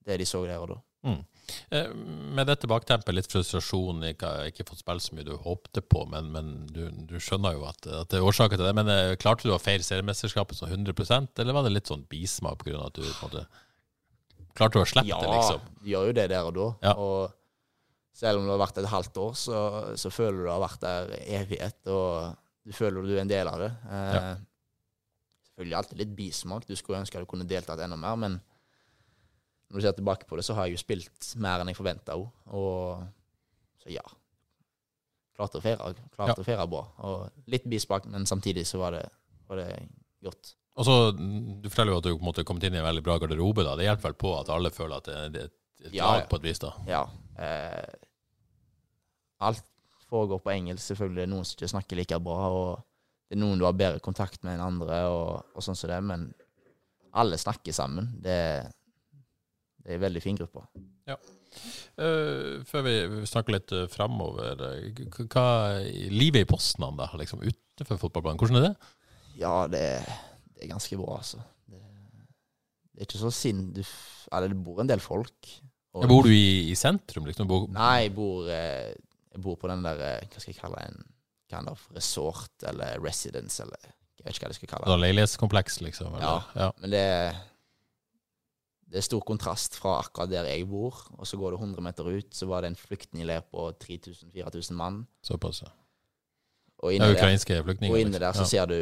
[0.08, 0.80] det de så der og da.
[1.12, 1.37] Eh,
[1.72, 6.30] Med dette baktempet, litt frustrasjon, ikke, ikke fått spille så mye du håpte på, men,
[6.34, 8.74] men du, du skjønner jo at, at det er årsaken til det.
[8.78, 12.64] Men eh, klarte du å feire seriemesterskapet sånn 100% eller var det litt sånn bismak
[12.66, 12.82] pga.
[12.88, 13.46] at du på en måte
[14.58, 15.62] klarte å slippe Ja, det, liksom?
[15.84, 16.68] de gjør jo det der og da.
[16.90, 16.94] Ja.
[16.98, 19.58] Og selv om det har vært et halvt år, så,
[20.02, 22.36] så føler du det har vært der evighet, og
[22.68, 23.72] du føler du er en del av det.
[23.88, 24.28] Eh, Ja.
[25.58, 26.66] Selvfølgelig alltid litt bismak.
[26.70, 28.36] Du skulle ønske du kunne deltatt enda mer, men
[29.68, 32.16] når du ser tilbake på det, så har jeg jo spilt mer enn jeg forventa
[32.16, 32.28] òg.
[32.56, 33.04] Og
[33.84, 34.04] så ja.
[35.38, 36.42] Klarte å feire, klarte Ja.
[36.42, 36.86] å feire bra.
[37.06, 39.04] Og litt bismak, men samtidig så var det,
[39.50, 39.70] var det
[40.24, 40.56] godt.
[40.78, 43.04] Og så, Du forteller jo at du på en måte kommet inn i en veldig
[43.04, 43.64] bra garderobe.
[43.64, 43.76] da.
[43.76, 45.50] Det hjelper vel på at alle føler at det, er
[45.88, 46.26] et lag ja.
[46.26, 46.60] på et vis?
[46.60, 46.74] da.
[46.88, 47.04] Ja.
[47.38, 47.94] Eh,
[49.40, 49.64] alt
[50.10, 50.84] foregår på engelsk.
[50.94, 52.84] Selvfølgelig det er noen som ikke snakker like bra, og
[53.28, 56.00] det er noen du har bedre kontakt med enn andre, og, og sånn som det,
[56.04, 56.30] men
[57.18, 58.14] alle snakker sammen.
[58.24, 58.38] Det,
[59.88, 60.66] det er en veldig fin gruppe.
[61.98, 62.94] Eh, før vi
[63.30, 64.60] snakker litt uh, framover,
[65.32, 65.46] hva
[65.80, 68.74] er livet i Poznan, da, liksom utenfor fotballbanen, hvordan er det?
[69.40, 69.82] Ja, det,
[70.54, 71.40] det er ganske bra, altså.
[71.72, 71.80] Det,
[72.94, 73.64] det er ikke så sinn...
[73.74, 73.82] Du,
[74.36, 75.52] eller det bor en del folk.
[75.96, 77.26] og- Bor du i, i sentrum?
[77.30, 77.48] liksom?
[77.50, 78.92] Bor, Nei, jeg bor, eh,
[79.34, 80.84] jeg bor på den der eh, Hva skal jeg kalle?
[80.92, 81.06] En
[81.48, 84.92] kind of resort eller residence, eller jeg vet ikke hva jeg skal kalle det.
[84.92, 86.18] sånn leilighetskompleks, liksom?
[86.20, 86.50] Eller?
[86.60, 86.68] Ja.
[86.84, 87.04] Men det,
[88.88, 92.08] det er stor kontrast fra akkurat der jeg bor, og så går du 100 meter
[92.08, 95.02] ut, så var det en flyktningleir på 3000-4000 mann.
[95.24, 95.74] Såpass, ja.
[96.86, 98.52] Og inne er der, og inne der så ja.
[98.52, 98.78] ser du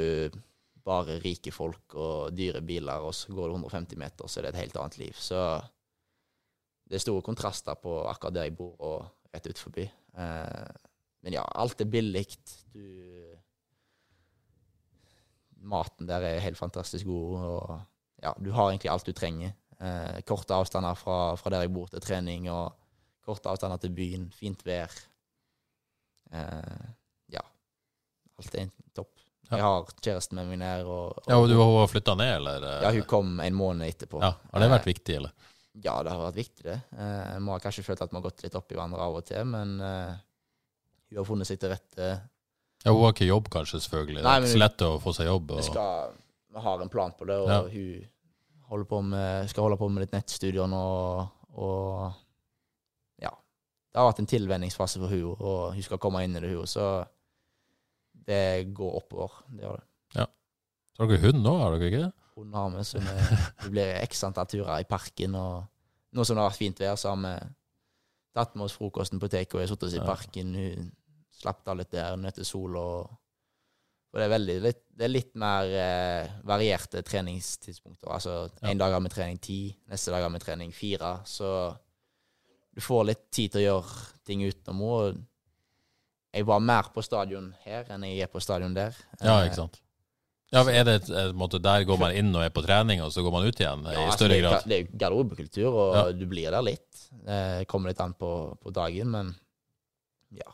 [0.86, 4.54] bare rike folk og dyre biler, og så går du 150 meter, så er det
[4.54, 5.15] et helt annet liv.
[5.18, 5.39] Så
[6.86, 9.88] det er store kontraster på akkurat der jeg bor, og rett ut forbi.
[10.18, 10.68] Eh,
[11.26, 12.28] men ja, alt er billig.
[12.74, 12.86] Du
[15.65, 17.80] Maten der er helt fantastisk god, og
[18.22, 19.56] ja, du har egentlig alt du trenger.
[19.82, 22.74] Eh, korte avstander fra, fra der jeg bor til trening, og
[23.26, 24.30] korte avstander til byen.
[24.36, 24.92] Fint vær.
[26.32, 26.86] Eh,
[27.34, 27.42] ja.
[28.40, 29.12] Alt er topp.
[29.46, 32.64] Jeg har kjæresten med meg her og, og Ja, og du har flytta ned, eller?
[32.82, 34.22] ja, hun kom en måned etterpå.
[34.24, 35.36] Ja, Har det vært viktig, eller?
[35.84, 36.80] Ja, det har vært viktig, det.
[36.98, 39.26] Eh, må ha kanskje følt at vi har gått litt opp i hverandre av og
[39.28, 40.16] til, men eh,
[41.12, 42.08] hun har funnet seg til rette.
[42.86, 44.24] Ja, Hun har ikke jobb, kanskje, selvfølgelig.
[44.24, 45.54] Nei, det er ikke så lett å få seg jobb.
[45.60, 46.18] Vi, skal,
[46.56, 47.62] vi har en plan på det, og Ja.
[47.70, 48.10] hun
[48.69, 50.84] med, skal holde på med litt nettstudier nå.
[51.56, 52.13] Og
[53.21, 53.32] ja.
[53.91, 56.67] Det har vært en tilvenningsfase for hun, og hun skal komme inn i det, hun.
[56.67, 57.06] Så
[58.25, 59.41] det går oppover.
[59.47, 59.88] Det gjør det.
[60.21, 60.28] Ja.
[60.95, 62.13] Så har dere hund nå, har dere ikke det?
[62.36, 65.36] Hun har med, så det blir x antall turer i parken.
[65.39, 67.36] Og nå som det har vært fint vær, så har vi
[68.36, 70.51] tatt med oss frokosten på takeaway, satt oss i parken.
[70.56, 70.89] Hun
[71.36, 72.75] slapp av litt der, nøtte sol
[74.15, 78.08] og det er, veldig, litt, det er litt mer eh, varierte treningstidspunkter.
[78.15, 78.69] Altså, Ja.
[78.71, 79.58] En dag har vi trening ti,
[79.91, 81.17] neste dag har vi trening fire.
[81.28, 81.49] Så
[82.75, 85.17] du får litt tid til å gjøre ting utenom og
[86.36, 88.95] Jeg var mer på stadion her enn jeg er på stadion der.
[89.21, 89.82] Ja, Eh, ikke sant.
[90.51, 93.23] Ja, er det et, måte, Der går man inn og er på trening, og så
[93.23, 94.63] går man ut igjen Ja, i altså, større det, grad?
[94.67, 96.12] det er garderobekultur, og Ja.
[96.12, 97.10] du blir der litt.
[97.25, 99.36] Det kommer litt an på, på dagen, men
[100.32, 100.51] ja.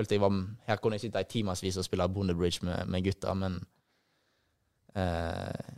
[0.00, 0.32] Følte jeg var
[0.66, 3.60] Her kunne jeg sitte i timevis og spille bondebridge med, med gutta, men
[4.96, 5.74] eh,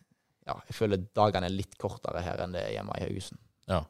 [0.46, 3.40] ja, jeg føler dagene er litt kortere her enn det er hjemme i Haugesund.
[3.70, 3.82] Ja.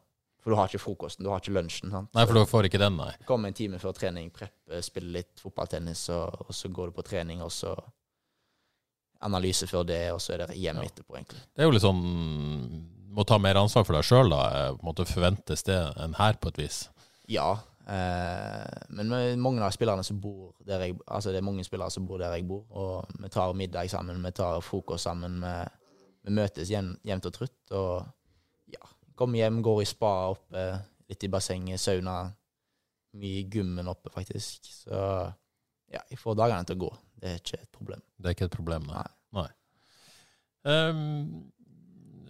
[0.43, 1.91] For du har ikke frokosten, du har ikke lunsjen.
[1.93, 2.09] sant?
[2.17, 3.11] Nei, for du får ikke den, nei.
[3.21, 6.97] Du kommer en time før trening, preppe, spille litt fotballtennis, og, og så går du
[6.97, 7.71] på trening, og så
[9.23, 10.89] analyse før det, og så er det hjem Ja.
[10.89, 11.39] etterpå, egentlig.
[11.55, 14.41] Det er jo litt sånn Må ta mer ansvar for deg sjøl, da.
[14.57, 16.89] eh, måte Forventes det enn her, på et vis.
[17.29, 21.91] Ja, men med mange av spillerne som bor der jeg Altså det er mange spillere
[21.91, 25.55] som bor der jeg bor, og vi tar middag sammen, vi tar frokost sammen, vi,
[26.23, 28.05] vi møtes jevnt, og trutt, og
[28.71, 28.87] ja,
[29.19, 30.67] kommer hjem, går i spa oppe,
[31.11, 32.21] litt i bassenget, sauna,
[33.19, 35.01] mye i gymmen oppe faktisk, så
[35.93, 38.07] ja, jeg får dagene til å gå, det er ikke et problem.
[38.17, 39.05] Det er ikke et problem, nei.
[39.33, 39.49] Nei.
[40.63, 41.43] Eh, nå,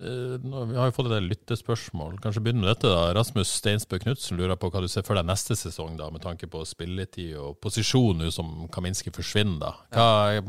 [0.03, 2.17] vi har jo fått et del lyttespørsmål.
[2.23, 2.89] Kanskje begynne med dette.
[2.91, 3.13] da.
[3.15, 6.49] Rasmus Steinsbø Knutsen lurer på hva du ser for deg neste sesong, da, med tanke
[6.51, 9.59] på spilletid og posisjon nå som Kaminski forsvinner.
[9.63, 9.73] da.
[9.95, 10.43] Hva,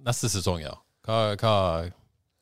[0.00, 0.72] Neste sesong, ja.
[1.04, 1.54] Hva, hva,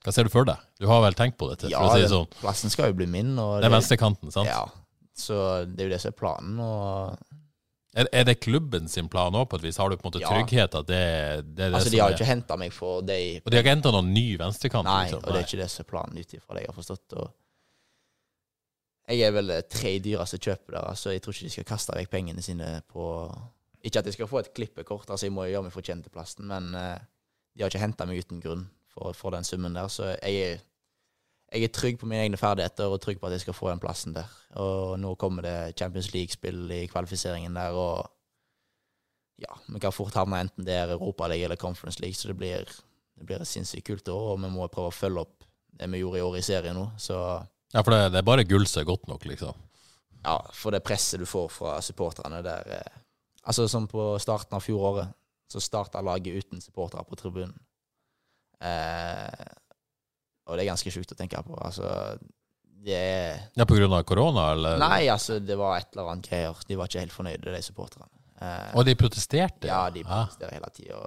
[0.04, 0.60] hva ser du for deg?
[0.78, 1.66] Du har vel tenkt på dette?
[1.72, 2.28] Ja, for å si det sånn.
[2.38, 4.46] plassen skal jo bli min, og Det er venstrekanten, sant?
[4.46, 4.62] Ja,
[5.18, 7.18] så det er jo det som er planen, og
[7.98, 9.78] Er, er det klubben sin plan òg, på et vis?
[9.80, 10.30] Har du på en måte Ja.
[10.30, 11.02] trygghet at det,
[11.56, 13.58] det er det altså som de har jo ikke hentet meg for de Og de
[13.58, 14.86] har ikke henta noen ny venstrekant?
[14.86, 15.24] Nei, liksom?
[15.24, 17.16] og det er ikke det som er planen ut ifra det jeg har forstått.
[17.18, 17.28] Og
[19.08, 21.96] jeg er vel det tre dyreste kjøpet der, så jeg tror ikke de skal kaste
[21.96, 23.04] vekk pengene sine på
[23.82, 26.12] Ikke at jeg skal få et klippekort, altså jeg må jo gjøre meg fortjent til
[26.12, 26.98] plassen, men uh,
[27.54, 30.64] de har ikke henta meg uten grunn for, for den summen der, så jeg er,
[31.48, 33.80] jeg er trygg på mine egne ferdigheter og trygg på at jeg skal få den
[33.80, 34.28] plassen der.
[34.60, 38.10] Og nå kommer det Champions League-spill i kvalifiseringen der, og
[39.40, 42.36] ja, vi kan fort havne enten det er Europa League eller Conference League, så det
[42.36, 42.68] blir,
[43.16, 45.46] det blir et sinnssykt kult år, og vi må prøve å følge opp
[45.78, 46.88] det vi gjorde i år i serien nå.
[47.00, 47.16] Så
[47.72, 49.64] Ja, for det, det er bare gull som er godt nok, liksom.
[50.24, 52.96] ja, for det presset du får fra supporterne der eh,
[53.48, 55.14] Altså som på starten av fjoråret,
[55.48, 57.54] så starta laget uten supportere på tribunen.
[58.60, 59.46] Eh,
[60.48, 61.54] og det er ganske sjukt å tenke på.
[61.60, 62.18] Altså,
[62.84, 64.78] det er Ja, På grunn av korona, eller?
[64.80, 66.56] Nei, altså, det var et eller annet greier.
[66.68, 68.08] De var ikke helt fornøyde, de supporterne.
[68.40, 69.66] Eh, Og de protesterte?
[69.66, 70.28] Ja, de Ah.
[70.50, 71.00] hele tida.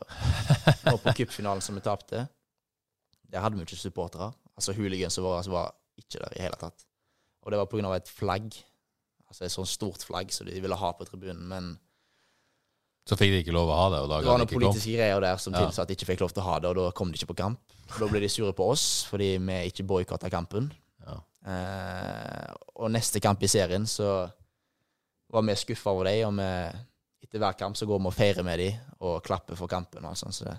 [0.92, 2.28] Og på cupfinalen som vi tapte,
[3.32, 4.34] der hadde vi ikke supportere.
[4.58, 6.84] Altså hooligansa våre var ikke der i hele tatt.
[7.46, 7.96] Og det var pga.
[7.96, 8.54] et flagg.
[9.32, 11.48] Altså et sånt stort flagg som de ville ha på tribunen.
[11.48, 11.80] Men
[13.08, 15.20] Så fikk de ikke lov å ha det, og da det var noen politiske greier
[15.22, 15.60] der som Ja.
[15.66, 17.34] tilsa at de ikke fikk lov til å ha det, og da kom de ikke
[17.34, 17.60] på kamp.
[18.00, 20.70] Da ble de sure på oss fordi vi ikke boikotta kampen.
[21.06, 21.18] Ja.
[21.52, 24.30] Eh, og neste kamp i serien så
[25.32, 26.82] var vi skuffa over dem, og vi,
[27.26, 30.06] etter hver kamp så går vi og feirer med dem og klapper for kampen.
[30.06, 30.36] og sånn.
[30.36, 30.58] Så, det.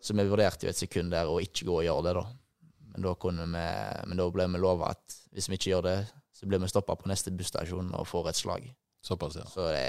[0.00, 2.24] så vi vurderte jo et sekund der å ikke gå og gjøre det, da.
[2.92, 3.38] Men da, vi,
[4.10, 5.96] men da ble vi lova at hvis vi ikke gjør det,
[6.36, 8.66] så blir vi stoppa på neste busstasjon og får et slag.
[9.02, 9.46] Såpass, ja.
[9.48, 9.86] Så det,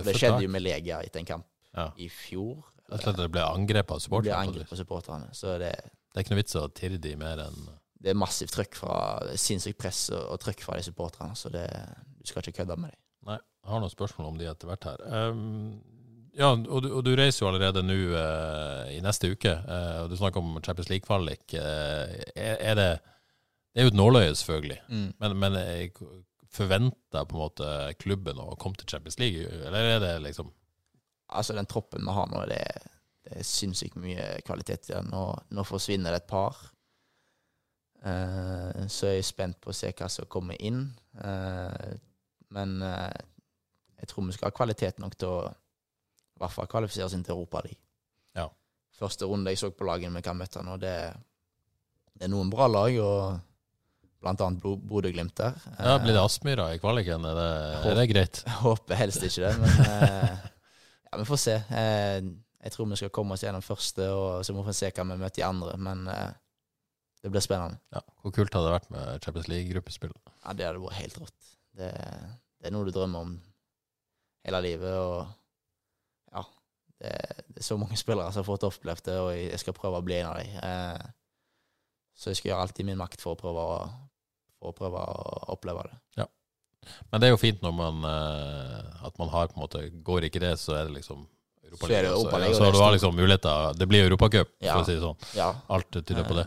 [0.00, 1.90] det skjedde jo med Legia etter en kamp Ja.
[2.00, 2.64] i fjor.
[2.86, 4.52] Rett og slett det ble angrepet av supporterne?
[4.52, 4.76] ble supporterne.
[4.76, 5.34] av supporterne.
[5.34, 5.72] Så det,
[6.12, 7.66] Det er ikke noe vits å tirre de mer enn
[8.06, 8.96] det er massivt trøkk fra
[9.40, 11.34] sinnssykt press og, og trøkk fra de supporterne.
[11.38, 11.66] Så det,
[12.20, 13.02] du skal ikke kødde med dem.
[13.26, 15.02] Nei, jeg har noen spørsmål om de etter hvert her.
[15.32, 15.80] Um,
[16.36, 20.12] ja, og du, og du reiser jo allerede nå uh, i neste uke, uh, og
[20.12, 21.56] du snakker om Champions League-kvalik.
[21.56, 22.90] Uh, er, er det
[23.72, 24.78] Det er jo et nåløye, selvfølgelig,
[25.20, 25.90] men, men jeg
[26.56, 27.66] forventer på en måte
[28.00, 30.48] klubben å komme til Champions League, eller er det liksom
[31.36, 32.62] Altså, den troppen vi har nå, det,
[33.26, 35.12] det er sinnssykt mye kvalitet i den.
[35.12, 35.22] Nå,
[35.52, 36.58] nå forsvinner det et par.
[38.06, 40.84] Uh, så jeg er spent på å se hva som kommer inn.
[41.18, 41.96] Uh,
[42.54, 43.10] men uh,
[43.98, 47.24] jeg tror vi skal ha kvalitet nok til å i hvert fall kvalifisere oss inn
[47.24, 47.80] til Europa League.
[48.36, 48.50] Ja.
[48.98, 50.92] første runde jeg så på lagene vi kan møte nå, det,
[52.12, 53.38] det er noen bra lag, og
[54.20, 55.56] blant annet Bo- Bodø-Glimt der.
[55.78, 57.24] Ja, Blir det Aspmyra i kvaliken?
[57.24, 57.48] Er det,
[57.88, 58.42] er det greit?
[58.66, 60.52] Håper helst ikke det, men
[61.16, 61.54] ja, vi får se.
[61.72, 62.18] Eh,
[62.66, 65.16] jeg tror vi skal komme oss gjennom første, og så må vi se hva vi
[65.16, 65.76] møter i andre.
[65.80, 66.34] Men eh,
[67.24, 67.80] det blir spennende.
[67.94, 68.02] Ja.
[68.20, 70.12] Hvor kult hadde det vært med Champions League-gruppespill?
[70.42, 71.52] Ja, det hadde vært helt rått.
[71.76, 71.88] Det,
[72.60, 73.32] det er noe du drømmer om
[74.46, 76.42] hele livet, og ja
[76.96, 77.12] Det,
[77.52, 80.06] det er så mange spillere som har fått opplevd det, og jeg skal prøve å
[80.06, 80.60] bli en av dem.
[80.60, 81.14] Eh,
[82.16, 83.80] så jeg skal gjøre alt i min makt for å prøve å,
[84.64, 85.98] å, prøve å oppleve det.
[87.10, 90.28] Men det er jo fint når man eh, At man har på en måte Går
[90.28, 92.12] ikke det, så er det liksom Så Europaligaen.
[92.12, 94.76] Europaligaen, Så, du har liksom muligheter Det blir Europacup, Ja.
[94.76, 95.18] for å si det sånn.
[95.34, 95.48] Ja.
[95.68, 96.46] Alt tyder på det.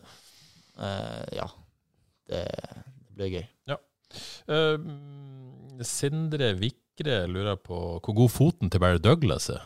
[0.79, 1.47] Uh, ja.
[2.29, 3.47] Det, det blir gøy.
[4.49, 4.77] Eh,
[5.85, 9.65] Sindre Vikre lurer på hvor god foten til Barry Douglas er.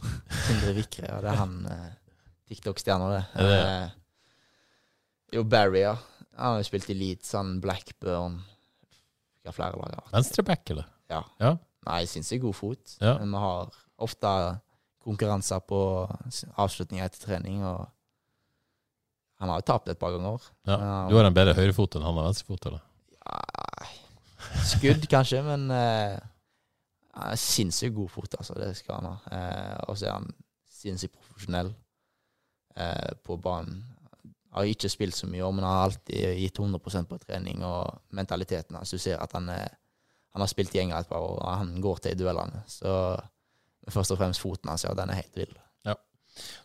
[0.48, 1.20] Sindre Vikre, ja.
[1.20, 1.56] Det er han
[2.50, 3.24] TikTok-stjerna, det.
[3.36, 3.90] Er det?
[5.36, 5.94] Jo, Barry, ja.
[6.40, 8.40] Han har jo spilt i Leeds, han Blackburn
[9.50, 10.10] Hvilke flere lag?
[10.14, 10.90] Venstreback, eller?
[11.10, 11.22] Ja.
[11.42, 11.54] Ja.
[11.88, 12.96] Nei, er god fot.
[13.00, 13.16] Ja.
[13.18, 14.34] Men vi har ofte
[15.00, 15.80] konkurranser på
[16.60, 17.88] avslutninger etter trening, og
[19.40, 20.44] han har jo tapt et par ganger.
[20.68, 20.76] Ja.
[20.76, 20.96] Ja.
[21.08, 22.82] Du har en bedre høyrefot enn han har venstrefot, eller?
[23.20, 23.40] Ja,
[24.68, 26.18] skudd, kanskje, men uh,
[27.16, 28.56] han er sinnssykt god fot, altså.
[28.60, 29.16] Det skal han ha.
[29.32, 30.28] Uh, og så er han
[30.80, 31.72] sinnssykt profesjonell
[32.76, 33.80] uh, på banen.
[34.50, 38.90] Har ikke spilt så mye, men har alltid gitt 100% på trening og mentaliteten hans.
[38.90, 39.68] Du ser at han, er,
[40.34, 42.64] han har spilt i England et par år, og han går til i duellene.
[42.66, 42.90] Så
[43.90, 45.54] først og fremst foten hans, ja, den er helt vill.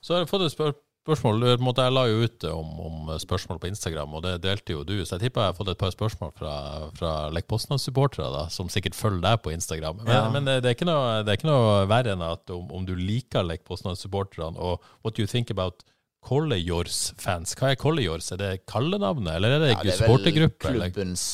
[0.01, 1.43] Så har jeg fått et spør spørsmål.
[1.45, 4.95] Jeg la jo ut om, om spørsmål på Instagram, og det delte jo du.
[5.05, 6.53] Så jeg tipper jeg har fått et par spørsmål fra,
[6.97, 10.01] fra da, som sikkert følger deg på Instagram.
[10.01, 10.29] Men, Ja.
[10.33, 12.95] men det, det, er noe, det er ikke noe verre enn at om, om du
[12.95, 15.83] liker Lech Poznan-supporterne, og what do you think about
[16.25, 17.53] Kollejors-fans?
[17.59, 18.31] Hva er Kollejors?
[18.33, 20.71] Er det kallenavnet, eller er det Ja, det er vel supportergruppe?
[20.73, 21.25] klubbens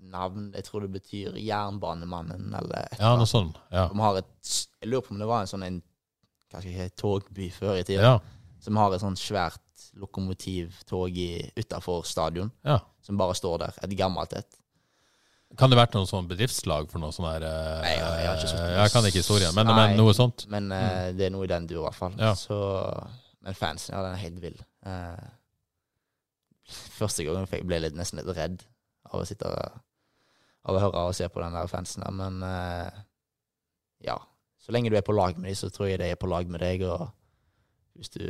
[0.00, 0.52] navn.
[0.54, 3.56] Jeg tror det betyr Jernbanemannen, eller et Ja, noe sånt.
[3.72, 3.88] Ja.
[3.88, 5.82] De har et, jeg lurer på om det var en sånn en,
[6.52, 8.18] hva skal jeg si, togby før i tida, Ja.
[8.60, 9.60] som har et sånt svært
[9.96, 11.16] lokomotivtog
[11.56, 12.78] utafor stadion, ja.
[13.02, 13.72] som bare står der.
[13.82, 14.46] Et gammelt et.
[15.56, 18.36] Kan det vært noe sånn bedriftslag for noe sånn her eh, Nei, jeg- jeg har
[18.36, 19.74] ikke så- Jeg kan ikke historien, men, Nei.
[19.88, 20.46] men noe sånt.
[20.48, 21.16] Men mm.
[21.16, 22.12] det er noe i den du i hvert fall.
[22.18, 22.32] Ja.
[22.34, 23.06] Så,
[23.44, 24.60] men fansen, ja, den er helt vill.
[24.88, 25.24] Eh,
[26.96, 28.62] første gangen jeg ble jeg nesten litt redd
[29.10, 29.50] av å sitte
[30.64, 33.02] å høre og se på den der fansen der, men eh,
[34.08, 34.16] ja.
[34.64, 36.48] Så lenge du er på lag med dem, så tror jeg de er på lag
[36.48, 37.10] med deg, og
[37.98, 38.24] hvis du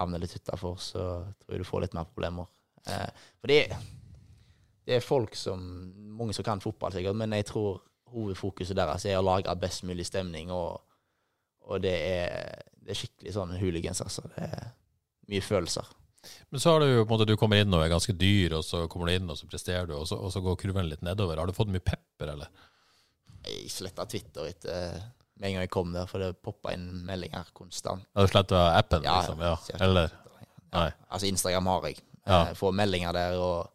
[0.00, 1.04] havner litt utafor, så
[1.38, 2.50] tror jeg du får litt mer problemer.
[2.90, 3.60] Eh, for det,
[4.88, 5.62] det er folk som
[6.20, 7.78] Mange som kan fotball, sikkert, men jeg tror
[8.10, 10.82] hovedfokuset deres er å lage best mulig stemning, og,
[11.68, 14.24] og det, er, det er skikkelig sånn hooligans, altså.
[14.34, 14.70] Det er
[15.30, 15.86] mye følelser.
[16.52, 18.58] Men så har du jo på en måte, du kommer inn og er ganske dyr,
[18.58, 20.88] og så kommer du inn og så presterer du, og så, og så går kurven
[20.90, 21.38] litt nedover.
[21.40, 22.50] Har du fått mye pepper, eller?
[23.46, 24.98] Jeg sletta Twitter etter
[25.40, 28.04] med en gang jeg kom der, for det poppa inn meldinger konstant.
[28.16, 29.40] Har du sletta appen, Ja, liksom?
[29.40, 29.54] Ja.
[29.86, 30.12] Eller?
[30.74, 30.82] Ja.
[31.08, 32.02] Altså, Instagram har jeg.
[32.26, 32.42] Ja.
[32.50, 33.70] Jeg får meldinger der og,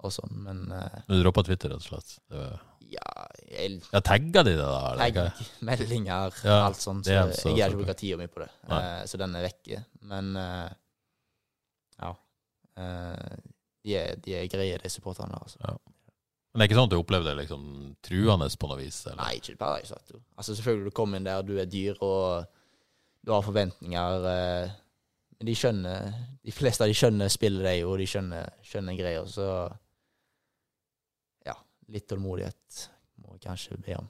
[0.00, 2.14] og sånn, men eh, Du droppa Twitter, rett og slett?
[2.30, 2.60] Det var-
[2.90, 4.92] ja, jeg Ja, tagga de det, da?
[4.92, 5.14] Eller?
[5.14, 7.06] Tagg, meldinger, Ja, alt sånt.
[7.06, 7.58] Så jeg gidder sånt.
[7.58, 8.50] ikke bruke tida mi på det.
[8.66, 9.82] Eh, så den er vekke.
[10.10, 10.68] Men uh,
[12.00, 12.10] ja.
[12.80, 13.38] Uh,
[13.84, 15.38] de, er, de er greie, de supporterne.
[15.38, 15.60] Altså.
[15.62, 15.76] Ja.
[16.50, 17.66] Men det er ikke sånn at du opplevde det liksom
[18.02, 19.04] truende på noe vis?
[19.06, 19.20] Eller?
[19.22, 20.22] Nei, ikke bare sagt, jo.
[20.34, 22.48] Altså, selvfølgelig, du kommer inn der, du er dyr, og
[23.22, 24.26] du har forventninger.
[25.38, 26.10] men de skjønner
[26.44, 29.30] De fleste av de skjønner spillet, de, og de skjønner, skjønner greier.
[29.30, 29.46] Så
[31.90, 32.84] litt tålmodighet
[33.20, 34.08] må jeg kanskje be om.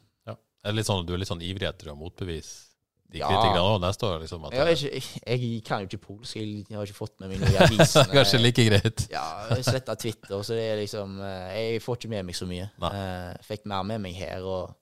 [0.60, 2.68] Det litt sånn, du er litt sånn ivrig etter å motbevise
[3.10, 3.28] de Ja.
[3.30, 4.18] kritikerne òg neste år?
[4.22, 7.50] Liksom, Jeg, ikke, jeg, kan jo ikke polsk, jeg, har ikke fått med meg noe
[7.50, 8.04] i avisene.
[8.16, 9.06] Kanskje like greit?
[9.10, 12.46] Ja, jeg sletta Twitter, så det er liksom eh, Jeg får ikke med meg så
[12.50, 12.68] mye.
[12.90, 14.76] Eh, fikk mer med meg her og,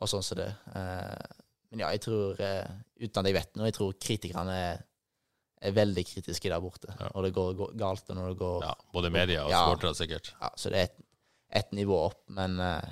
[0.00, 0.48] og sånn som det.
[0.72, 2.72] Uh, men ja, jeg tror, uh,
[3.04, 4.82] uten at jeg vet noe, jeg tror kritikerne er,
[5.62, 6.90] er veldig kritiske der borte.
[6.98, 7.12] Ja.
[7.14, 9.62] Og det går, går galt, og når det går Ja, både media og Ja.
[9.68, 10.32] sportere, sikkert.
[10.40, 10.98] ja, Så det er et,
[11.52, 12.20] et nivå opp.
[12.32, 12.90] Men eh,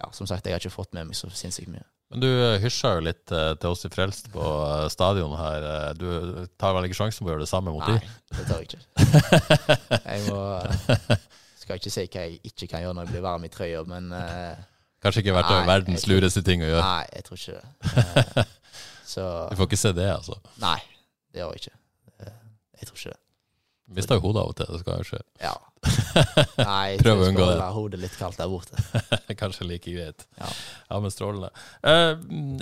[0.00, 1.84] ja, som sagt, jeg har ikke fått med meg så sinnssykt mye.
[2.12, 4.44] Men du eh, hysja jo litt eh, til oss i Frelst på
[4.92, 5.96] stadionet stadion her.
[5.98, 7.98] Du tar vel ikke sjansen på å gjøre det samme mot Nei,
[8.34, 8.82] det tar jeg ikke.
[10.10, 10.38] Jeg må
[11.64, 14.10] Skal ikke si hva jeg ikke kan gjøre når jeg blir varm i trøya, men
[15.00, 16.84] Kanskje ikke vært Nei, verdens tror- lureste ting å gjøre.
[16.84, 18.44] Nei, jeg tror ikke det.
[19.14, 20.36] Så Du får ikke se det, altså.
[20.60, 20.76] Nei,
[21.32, 21.78] det gjør jeg ikke.
[22.80, 23.20] Jeg tror ikke det.
[23.92, 25.18] Mister jo hodet av og til, det skal jo skje.
[25.42, 25.54] Ja.
[26.70, 27.48] Nei, Prøv å unngå det.
[27.50, 28.80] holde hodet litt kaldt der borte.
[29.42, 30.24] Kanskje like greit.
[30.40, 30.48] Ja.
[30.88, 31.50] Ja, men strålende.
[31.84, 32.14] Uh,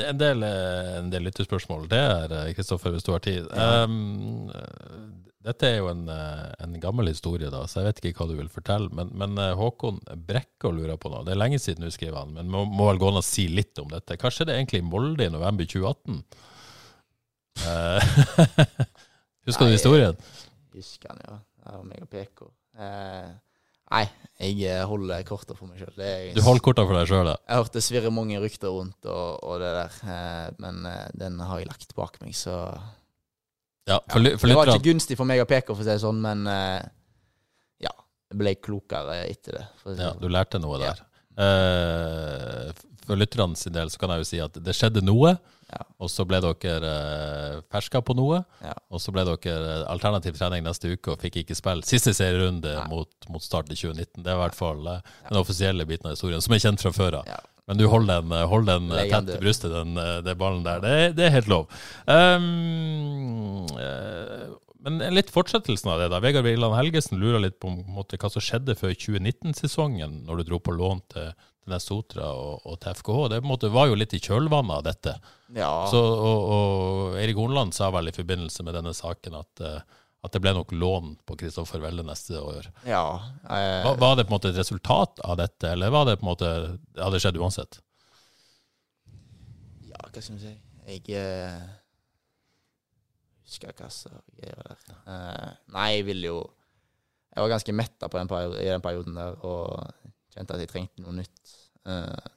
[0.09, 1.87] en, del, eh, en del lyttespørsmål.
[1.93, 3.47] Det er eh, Kristoffer, hvis du har tid.
[3.55, 4.51] Um,
[5.47, 8.51] dette er jo en, en gammel historie, da, så jeg vet ikke hva du vil
[8.51, 8.91] fortelle.
[8.95, 11.23] Men, men Håkon Brekke lurer på noe.
[11.27, 13.47] Det er lenge siden du skriver han, men må, må vel gå an å si
[13.51, 14.19] litt om dette.
[14.19, 16.23] Hva skjedde egentlig i Molde i november 2018?
[17.67, 18.15] Eh,
[19.47, 20.19] Husker du Nei, historien?
[20.75, 21.39] Han, ja.
[21.77, 22.45] Og meg og PK.
[22.83, 23.29] Eh,
[23.93, 24.03] nei,
[24.41, 25.93] jeg eh, holder kortet for meg sjøl.
[26.35, 27.37] Du holder korta for deg sjøl, ja.
[27.49, 31.61] Jeg hørte svirre mange rykter rundt og, og det der, eh, men eh, den har
[31.61, 32.57] jeg lagt bak meg, så
[33.89, 35.99] ja for, for Det var ikke gunstig for meg og PK, for å si det
[36.03, 36.83] sånn, men eh,
[37.83, 37.93] ja.
[38.31, 39.65] Jeg ble klokere etter det.
[39.83, 40.37] Si Ja, det du sånn.
[40.39, 40.93] lærte noe Ja.
[40.95, 41.09] der.
[41.43, 42.73] Eh,
[43.07, 45.35] for lytterne sin del så kan jeg jo si at det skjedde noe,
[45.73, 45.85] Ja.
[46.05, 48.43] og så ble dere eh, ferska på noe.
[48.61, 48.75] Ja.
[48.93, 52.75] Og så ble dere eh, alternativ trening neste uke og fikk ikke spille siste serierunde
[52.91, 54.21] mot, mot start i 2019.
[54.21, 56.93] Det er i hvert fall eh, den offisielle biten av historien, som er kjent fra
[56.97, 57.33] før av.
[57.71, 59.95] Men du holder den, hold den tett til brystet, den,
[60.27, 60.83] den, ballen der.
[60.83, 61.71] Det, det er helt lov.
[62.11, 63.71] Um,
[64.83, 66.19] men litt fortsettelsen av det, da.
[66.23, 70.51] Vegard Villand Helgesen lurer litt på, på måte, hva som skjedde før 2019-sesongen, når du
[70.51, 71.31] dro på lån til,
[71.65, 73.19] til Sotra og, og til FKH.
[73.33, 75.17] Det måte, var jo litt i kjølvannet av dette.
[75.55, 75.73] Ja.
[75.91, 80.35] Så, og, og Erik Hornland sa vel i forbindelse med denne saken at, eh, at
[80.35, 82.69] det ble nok lån på Kristoffer Welle neste år.
[82.89, 83.07] ja
[83.47, 83.79] Jeg...
[83.87, 86.33] Var, var det på en måte et resultat av dette, eller var det på en
[86.33, 86.53] måte,
[86.99, 87.83] hadde skjedd uansett?
[89.93, 90.55] ja, hva skal vi si
[90.89, 91.63] Jeg eh,
[93.47, 94.97] husker hva som greier der.
[95.07, 96.39] Eh, nei, jeg ville jo
[97.33, 100.02] Jeg var ganske metta på i den perioden der og
[100.33, 101.53] kjente at jeg trengte noe nytt.
[101.87, 102.31] Eh,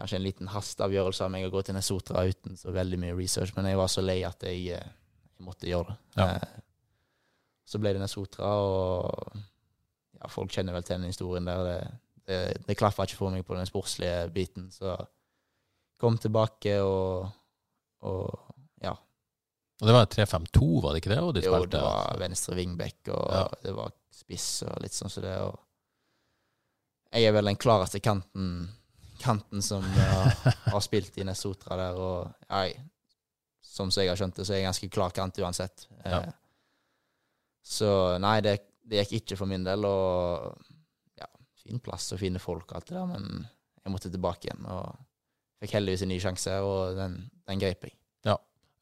[0.00, 3.52] kanskje en liten hasteavgjørelse av meg å gå til Nesotra uten så veldig mye research,
[3.56, 4.92] men jeg var så lei at jeg, eh,
[5.36, 5.98] jeg måtte gjøre det.
[6.20, 6.28] Ja.
[6.36, 6.60] Eh,
[7.70, 9.36] så ble det Nesotra, og
[10.18, 11.60] ja, folk kjenner vel til den historien der.
[11.68, 11.76] Det,
[12.30, 14.96] det, det klaffa ikke for meg på den sportslige biten, så
[16.00, 17.28] kom tilbake og,
[18.08, 18.94] og ja.
[19.80, 21.20] Og det var 3-5-2, var det ikke det?
[21.20, 21.30] Jo,
[21.70, 23.44] det var venstre wingback, og Ja.
[23.62, 25.36] det var spiss og litt sånn som det.
[25.44, 25.56] Og
[27.10, 28.68] jeg er vel den klareste kanten,
[29.22, 32.80] kanten som uh, har spilt i Nesotra der, og jeg,
[33.64, 35.86] som jeg har skjønt det, så er jeg ganske klar kant uansett.
[36.04, 36.22] Ja.
[36.22, 36.32] Eh,
[37.66, 37.92] så
[38.22, 40.50] nei, det, det gikk ikke for min del, og
[41.20, 41.28] ja,
[41.64, 43.46] fin plass og fine folk og alt det der, men
[43.80, 44.94] jeg måtte tilbake igjen, og
[45.60, 47.96] fikk heldigvis en ny sjanse, og den, den grep jeg.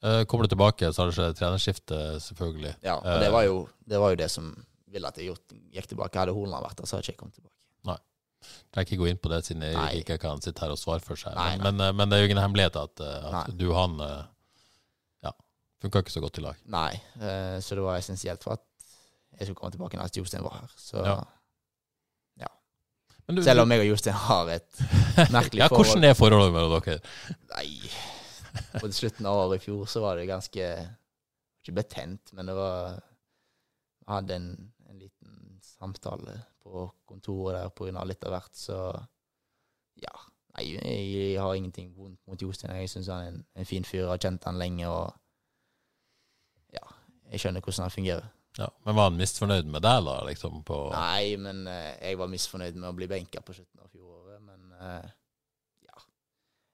[0.03, 2.75] Eh, kommer du tilbake, så har det skjedd trenerskifte, selvfølgelig.
[2.87, 4.53] Ja, og det var jo det, var jo det som
[4.89, 5.35] ville at jeg
[5.75, 6.21] gikk tilbake.
[6.21, 7.57] Hadde Hornland vært der, så hadde jeg ikke kommet tilbake.
[8.41, 9.89] Jeg kan ikke gå inn på det, siden jeg Nei.
[10.03, 11.35] ikke kan sitte her og svare for seg.
[11.35, 11.75] Nei, men.
[11.77, 14.23] Men, eh, men det er jo ingen hemmelighet at, eh, at du og han eh,
[15.27, 15.33] ja,
[15.83, 16.61] funka ikke så godt i lag.
[16.71, 16.93] Nei,
[17.65, 18.65] så det var essensielt for at
[19.39, 20.71] jeg skulle komme tilbake når Jostein var her.
[20.79, 21.19] Så Ja.
[23.29, 24.79] Men du- selv om jeg og Jostein har et
[25.37, 27.01] merkelig ja, forhold Hvordan er forholdet mellom dere?
[27.51, 27.91] Nei,
[28.81, 30.69] på slutten av året i fjor så var det ganske
[31.61, 34.47] Ikke betent, men det var Vi hadde en,
[34.89, 38.81] en liten samtale på kontoret der av litt av hvert, så
[39.99, 40.15] ja.
[40.59, 42.75] Nei, jeg har ingenting vondt mot Jostein.
[42.81, 46.83] Jeg syns han er en, en fin fyr, Jeg har kjent han lenge, og ja,
[47.31, 48.27] jeg skjønner hvordan han fungerer.
[48.59, 50.17] Ja, men Var han misfornøyd med deg, da?
[50.27, 50.79] liksom på...
[50.91, 54.73] Nei, men eh, jeg var misfornøyd med å bli benka på slutten av fjoråret, men
[54.75, 55.13] eh,
[55.87, 56.03] ja.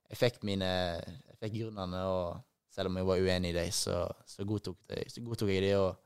[0.08, 0.70] Jeg fikk mine
[1.02, 2.38] Jeg fikk grunnene, og
[2.72, 5.82] selv om jeg var uenig i dem, så, så, godtok, det, så godtok jeg dem
[5.82, 6.00] og,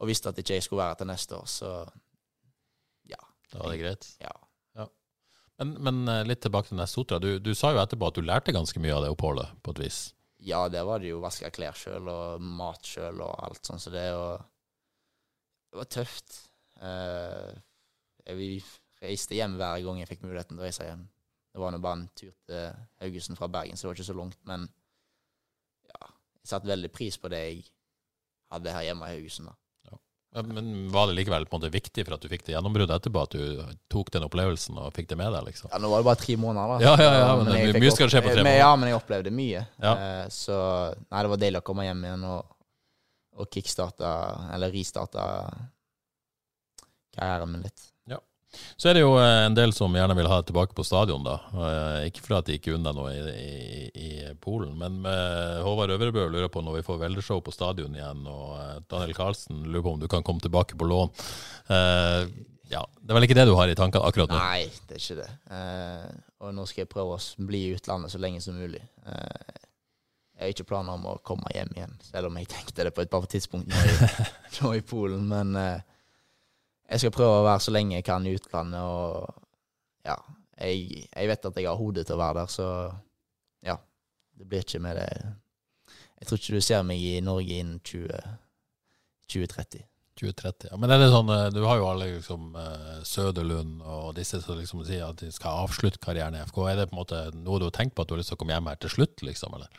[0.00, 1.74] og visste at ikke jeg skulle være her til neste år, så
[3.50, 4.08] Da var det greit.
[4.22, 4.36] ja.
[5.60, 7.18] Men, men eh, litt tilbake til den sotra.
[7.20, 9.82] Du, du sa jo etterpå at du lærte ganske mye av det oppholdet, på et
[9.82, 9.98] vis.
[10.40, 13.82] Ja, det var det jo vaska klær sjøl, og mat sjøl, og alt sånt.
[13.84, 14.40] så det, og
[15.68, 16.38] det var tøft.
[16.80, 17.50] Eh,
[18.24, 18.48] jeg, vi
[19.04, 21.04] reiste hjem hver gang jeg fikk muligheten til å reise hjem.
[21.50, 24.16] Det var nå bare en tur til Haugesund fra Bergen, så det var ikke så
[24.16, 24.64] langt, men
[25.90, 26.08] ja,
[26.40, 27.64] jeg satte veldig pris på det jeg
[28.54, 29.50] hadde her hjemme i Haugesund.
[29.50, 29.59] da.
[30.32, 33.00] Men, men var det likevel på en måte viktig for at du fikk det gjennombruddet
[33.00, 35.48] etterpå, at du tok den opplevelsen og fikk det med deg?
[35.48, 35.72] liksom?
[35.72, 36.84] Ja, Nå var det bare tre måneder, da.
[36.86, 38.58] Ja, ja, ja, men det- jeg mye skal skje på tre måneder.
[38.62, 39.64] Ja, men jeg opplevde mye.
[39.82, 39.94] Ja.
[39.96, 40.60] Eh, så
[41.10, 42.54] nei, det var deilig å komme hjem igjen og,
[43.42, 44.12] og kickstarte,
[44.54, 45.26] eller ristarte
[47.16, 47.89] karrieren min litt.
[48.76, 51.22] Så er det jo eh, en del som gjerne vil ha det tilbake på stadion,
[51.26, 51.36] da.
[51.54, 54.10] Eh, Ikke fordi de ikke unna noe i, i, i
[54.42, 58.56] Polen, men med Håvard Øvrebø lurer på når vi får veldeshow på stadion igjen, og
[58.58, 61.12] eh, Daniel Karlsen lurer på om du kan komme tilbake på lån.
[61.70, 62.26] Uh,
[62.70, 64.38] ja, Det er vel ikke det du har i tankene akkurat nå?
[64.38, 65.30] Nei, det er ikke det.
[65.50, 66.10] Uh,
[66.46, 68.82] og nå skal jeg prøve å bli i utlandet så lenge som mulig.
[69.06, 69.60] Uh,
[70.40, 73.02] jeg har ikke planer om å komme hjem igjen, selv om jeg tenkte det på
[73.04, 73.96] et par tidspunkt nå i,
[74.62, 75.26] nå i Polen.
[75.28, 75.82] Men eh,
[76.90, 80.16] jeg skal prøve å være så lenge jeg kan i utlandet, og ja
[80.60, 82.66] Jeg, jeg vet at jeg har hodet til å være der, så
[83.64, 83.76] ja.
[84.36, 85.08] Det blir ikke med det
[86.20, 88.20] Jeg tror ikke du ser meg i Norge innen 20,
[89.30, 89.86] 2030.
[90.20, 90.68] 2030.
[90.72, 94.40] Ja, men er det sånn, eh, du har jo alle liksom eh, Søderlund og disse
[94.42, 96.60] som liksom sier at de skal avslutte karrieren i FK.
[96.68, 98.36] Er det på en måte noe du har tenkt på at du har lyst til
[98.36, 99.56] å komme hjem her til slutt, liksom?
[99.56, 99.70] Eller,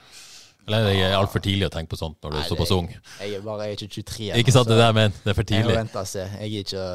[0.67, 2.87] eller er det altfor tidlig å tenke på sånt når du er såpass ung?
[3.19, 5.47] Jeg er bare jeg er ikke 23 Ikke sant, det der, men det er for
[5.47, 5.73] tidlig.
[5.73, 6.27] Jeg må vente og se.
[6.37, 6.91] Jeg er ikke å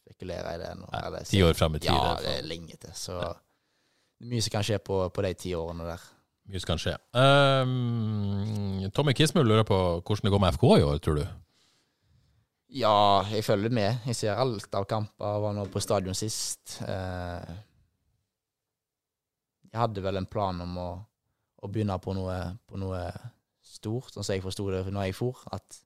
[0.00, 0.90] spekulere i det nå.
[1.30, 1.92] Ti år frem i tid.
[1.92, 2.96] Ja, det er er lenge til.
[2.98, 6.04] Så er mye som kan skje på, på de ti årene der.
[6.50, 6.96] mye som kan skje.
[7.14, 11.24] Um, Tommy Kismul lurer på hvordan det går med FK i år, tror du?
[12.74, 14.02] Ja, jeg følger med.
[14.08, 15.38] Jeg ser alt av kamper.
[15.44, 16.80] Var nå på stadion sist.
[16.82, 17.54] Uh,
[19.70, 20.88] jeg hadde vel en plan om å,
[21.64, 22.36] å begynne på noe,
[22.68, 23.00] på noe
[23.64, 25.40] stort, sånn som jeg forsto det når jeg for.
[25.54, 25.80] At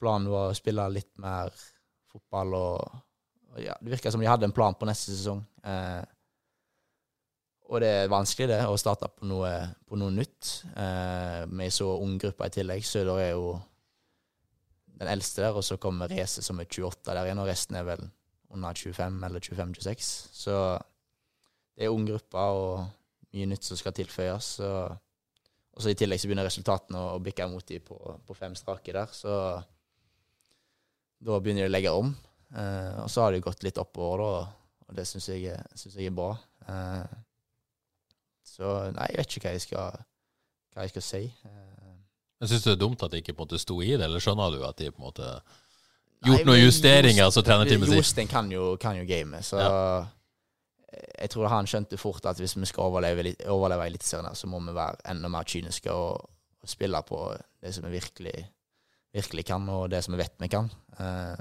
[0.00, 1.54] planen var å spille litt mer
[2.12, 2.98] fotball og,
[3.54, 5.40] og ja, Det virka som de hadde en plan på neste sesong.
[5.64, 6.02] Eh,
[7.72, 9.50] og det er vanskelig, det, å starte på noe,
[9.88, 10.50] på noe nytt.
[10.76, 12.84] Eh, med en så ung gruppe i tillegg.
[12.84, 13.54] Søder er jo
[15.00, 17.86] den eldste der, og så kommer Race som er 28 der igjen, og resten er
[17.88, 18.04] vel
[18.54, 20.10] under 25 eller 25-26.
[20.44, 20.58] Så
[21.74, 22.84] det er ung gruppe og
[23.34, 24.50] mye nytt som skal tilføyes.
[24.60, 24.70] Så,
[25.74, 28.54] og så i tillegg så begynner resultatene å, å bikke mot de på, på fem
[28.58, 29.34] strake der, så
[31.24, 32.12] da begynner de å legge om.
[32.54, 36.10] Eh, og så har det gått litt oppover, da, og det syns jeg, synes jeg
[36.12, 36.34] er bra.
[36.68, 37.14] Eh,
[38.54, 40.00] så nei, jeg vet ikke hva jeg skal,
[40.74, 41.22] hva jeg skal si.
[41.48, 41.92] Eh,
[42.42, 44.04] Men Syns du det er dumt at de ikke på en måte sto i det,
[44.04, 47.90] eller skjønner du at de på en måte Nei, gjort noen men justeringer, så trenerteamet
[47.90, 49.58] sier Jostein kan jo, kan jo gamet, så
[50.94, 54.74] jeg tror han skjønte fort at hvis vi skal overleve, overleve Eliteserien, så må vi
[54.76, 56.30] være enda mer kyniske og,
[56.60, 57.20] og spille på
[57.62, 58.34] det som vi virkelig,
[59.14, 60.70] virkelig kan, og det som vi vet vi kan.
[60.98, 61.36] Eh,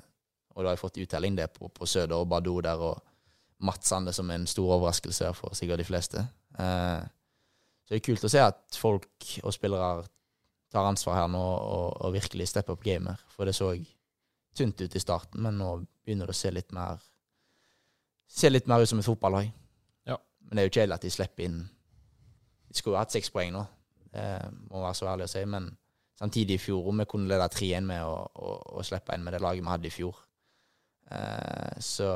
[0.53, 3.01] og da har jeg fått uttelling det på, på Søder og Badou der, og
[3.63, 6.25] Mats Sande som en stor overraskelse for sikkert de fleste.
[6.59, 7.03] Eh,
[7.83, 10.05] så det er kult å se at folk og spillere
[10.73, 13.19] tar ansvar her nå og, og virkelig stepper opp gamer.
[13.29, 13.73] for det så
[14.55, 15.69] tynt ut i starten, men nå
[16.05, 17.01] begynner det å se litt mer
[18.33, 19.51] Se litt mer ut som et fotballag.
[20.09, 20.17] Ja.
[20.47, 23.61] Men det er jo kjedelig at de slipper inn De skulle hatt seks poeng nå,
[24.13, 24.25] det
[24.71, 25.67] må være så ærlig å si, men
[26.17, 29.35] samtidig i fjor, om vi kunne lede 3-1 med å, å, å slippe inn med
[29.35, 30.17] det laget vi hadde i fjor.
[31.13, 32.09] Eh, så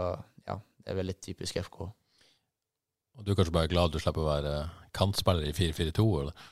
[0.48, 1.80] ja, det er vel litt typisk FK.
[3.18, 4.56] Og du er kanskje bare glad du slipper å være
[4.98, 6.48] kantspiller i 4-4-2, eller?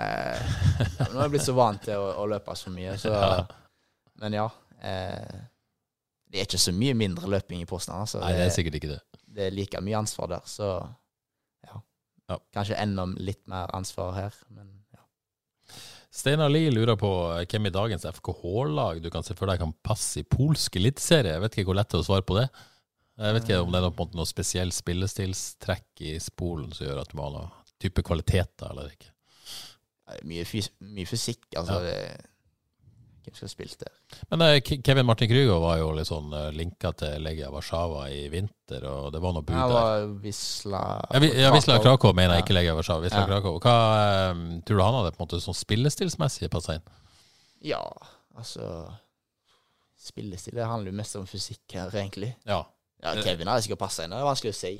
[0.00, 0.52] Eh,
[0.98, 3.40] ja, nå er jeg blitt så vant til å, å løpe så mye, så Ja.
[4.20, 4.46] Men ja.
[4.84, 5.40] Eh,
[6.30, 7.94] det er ikke så mye mindre løping i posten.
[7.96, 8.20] Altså.
[8.22, 9.00] Nei, det er sikkert ikke det.
[9.30, 10.68] det er like mye ansvar der, så
[11.66, 11.80] ja.
[12.30, 12.38] Ja.
[12.54, 15.02] Kanskje enda litt mer ansvar her, men ja.
[16.14, 19.74] Steinar Lie lurer på eh, hvem i dagens FKH-lag du kan se for deg kan
[19.86, 21.34] passe i polsk eliteserie.
[21.36, 22.48] Jeg vet ikke hvor lett det er å svare på det.
[23.20, 27.10] Jeg vet ikke om det er noe, noe spesiell spillestilstrekk i spolen som gjør at
[27.10, 29.10] du må ha noe type kvaliteter eller ikke.
[30.10, 31.82] Det er mye, fys mye fysikk, altså.
[31.84, 31.90] Ja.
[31.90, 32.29] Det,
[33.24, 33.92] hvem skal spille der?
[34.30, 38.24] Men eh, Kevin Martin Krüger var jo litt sånn eh, linka til Legia Warszawa i
[38.32, 39.74] vinter, og det var noe bud der.
[39.74, 42.46] var Wisla Ja, ja, Visla Krakow mener jeg, Ja.
[42.46, 43.04] ikke Legia Warszawa.
[43.04, 43.28] Visla Ja.
[43.32, 43.58] Krakow.
[43.60, 43.76] Hva
[44.30, 46.88] eh, tror du han hadde på en måte sånn spillestilsmessig passa inn?
[47.62, 47.82] Ja,
[48.38, 48.70] altså
[50.00, 52.30] Spillestil det handler jo mest om fysikk her, egentlig.
[52.48, 52.62] Ja.
[53.04, 54.14] Ja, Kevin hadde sikkert passa inn.
[54.14, 54.70] Det er vanskelig å si.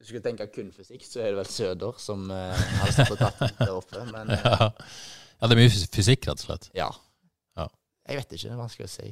[0.00, 3.12] Hvis du skulle tenke kun fysikk, så er det vel Søder som eh, hadde stått
[3.18, 4.04] og tatt der oppe.
[4.08, 4.70] Men ja.
[4.72, 6.70] Ja, det er mye fysikk, rett og slett.
[6.76, 6.88] ja.
[8.10, 8.48] Jeg vet ikke.
[8.48, 9.08] Det er vanskelig å si.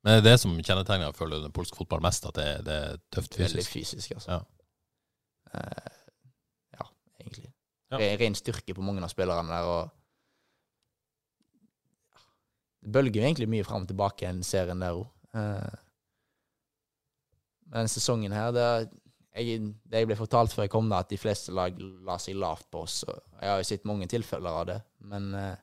[0.00, 3.00] Men det er det som kjennetegner føler, den polske fotball mest, at det, det er
[3.12, 3.74] tøft Veldig fysisk.
[3.74, 4.38] fysisk, altså.
[4.38, 5.60] Ja.
[5.60, 5.90] uh,
[6.78, 6.86] ja,
[7.20, 7.50] egentlig.
[7.92, 7.98] Ja.
[8.00, 9.96] Ren, ren styrke på mange av spillerne der, og
[12.80, 15.08] Det bølger jo egentlig mye fram og tilbake i serien der òg.
[17.74, 18.68] men sesongen her, det,
[19.36, 22.38] jeg, det jeg ble fortalt før jeg kom da, at de fleste lag la seg
[22.40, 23.02] lavt på oss.
[23.04, 24.78] og Jeg har jo sett mange tilfeller av det,
[25.12, 25.60] men eh,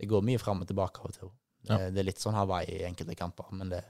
[0.00, 1.32] det går mye fram og tilbake av og til.
[1.60, 1.90] Det, Ja.
[1.92, 3.82] det er litt sånn Hawaii i enkelte kamper, men det,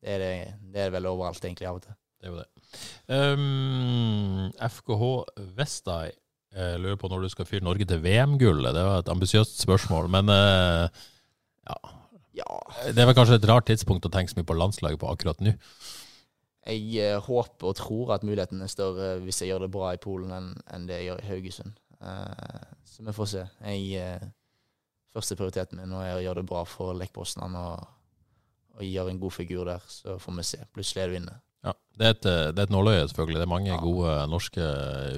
[0.00, 0.34] det, er det,
[0.72, 1.96] det er vel overalt egentlig av og til.
[2.22, 2.46] Det er jo det.
[3.10, 5.10] Um, FKH
[5.58, 6.14] Vestai
[6.56, 8.72] jeg lurer på når du skal fyre Norge til VM-gullet.
[8.72, 10.88] Det var et ambisiøst spørsmål, men uh,
[11.68, 11.76] ja.
[12.36, 12.56] Ja,
[12.92, 15.42] Det er vel kanskje et rart tidspunkt å tenke så mye på landslaget på akkurat
[15.44, 15.52] nå.
[16.66, 20.00] Jeg uh, håper og tror at muligheten er større hvis jeg gjør det bra i
[20.00, 21.76] Polen enn enn det jeg gjør i Haugesund.
[22.00, 23.44] Uh, så vi får se.
[23.66, 24.32] Jeg,
[25.16, 27.86] eh, første prioriteten min nå er å gjøre det bra for Lech Poznan og,
[28.76, 29.80] og gjøre en god figur der.
[29.88, 30.60] Så får vi se.
[30.76, 31.40] Plutselig er det vinner.
[31.66, 32.22] Ja, det er et,
[32.54, 33.40] det er et nåløye, selvfølgelig.
[33.40, 33.80] Det er mange Ja.
[33.82, 34.66] gode norske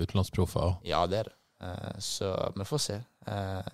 [0.04, 0.78] utenlandsproffer òg.
[0.88, 1.34] Ja, det er det.
[1.60, 3.00] Eh, så vi får se.
[3.26, 3.68] Eh,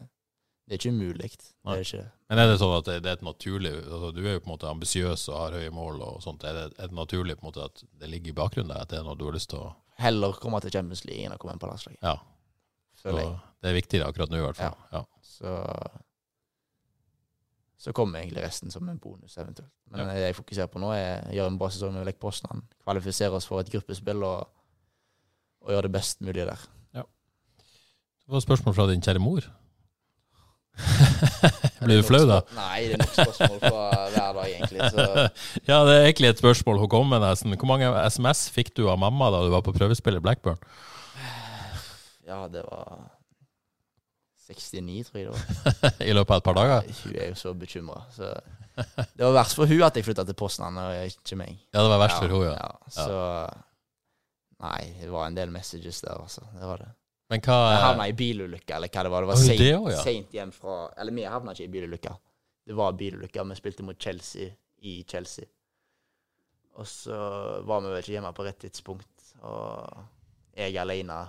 [0.66, 1.29] Det er ikke umulig.
[1.37, 2.11] Det er ikke det.
[2.31, 4.49] Men er det sånn at det, det er et naturlig altså Du er jo på
[4.49, 6.43] en måte ambisiøs og har høye mål og sånt.
[6.49, 8.89] Er det, er det naturlig på en måte at det ligger i bakgrunnen der, at
[8.89, 11.39] det er noe du har lyst til å Heller komme til Champions League enn å
[11.39, 12.01] komme inn på landslaget.
[12.03, 12.16] Ja.
[12.97, 14.75] Så det er viktig akkurat nå, i hvert fall.
[14.91, 15.05] Ja.
[15.20, 15.53] Så
[17.85, 19.68] så kommer egentlig resten som en bonus, eventuelt.
[19.93, 20.12] Men Ja.
[20.14, 22.62] det jeg fokuserer på nå, er å gjøre en bra sesong med Lech Poznan.
[22.85, 24.47] Kvalifisere oss for et gruppespill og,
[25.61, 26.64] og gjøre det best mulig der.
[26.95, 29.45] Det var et spørsmål fra din kjære mor.
[31.85, 32.39] Blir du flau da?
[32.57, 33.82] Nei, det er nok spørsmål fra
[34.14, 34.80] hver dag, egentlig.
[34.95, 35.05] Så
[35.70, 37.53] Ja, det er egentlig et spørsmål hun kom med nesten.
[37.61, 40.57] Hvor mange SMS fikk du av mamma da du var på prøvespill i Blackburn?
[42.24, 42.97] ja, det var
[44.55, 45.96] 69, tror jeg det var.
[46.09, 46.90] I løpet av et par dager?
[47.05, 48.00] Hun er jo så bekymra.
[48.14, 48.32] Så
[48.74, 51.57] det var verst for hun at jeg flytta til Poznan, og ikke meg.
[51.70, 52.68] Ja, det var verst for hun, ja.
[52.90, 53.14] Så
[54.64, 56.44] Nei, det var en del messages der, altså.
[56.55, 56.92] Det var det.
[57.32, 59.24] Men hva Jeg havna i bilulykke, eller hva det var.
[59.24, 59.98] Det var seint ja.
[60.05, 62.14] seint hjem fra Eller vi havna ikke i bilulykke.
[62.64, 63.44] Det var bilulykke.
[63.50, 64.50] Vi spilte mot Chelsea
[64.84, 65.48] i Chelsea.
[66.80, 67.16] Og så
[67.66, 70.00] var vi vel ikke hjemme på rett tidspunkt, og
[70.59, 71.20] jeg alene,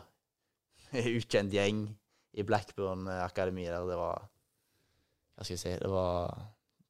[1.18, 1.86] ukjent gjeng
[2.36, 4.26] i Blackburn akademi der, det var
[5.36, 6.36] Hva skal jeg si Det var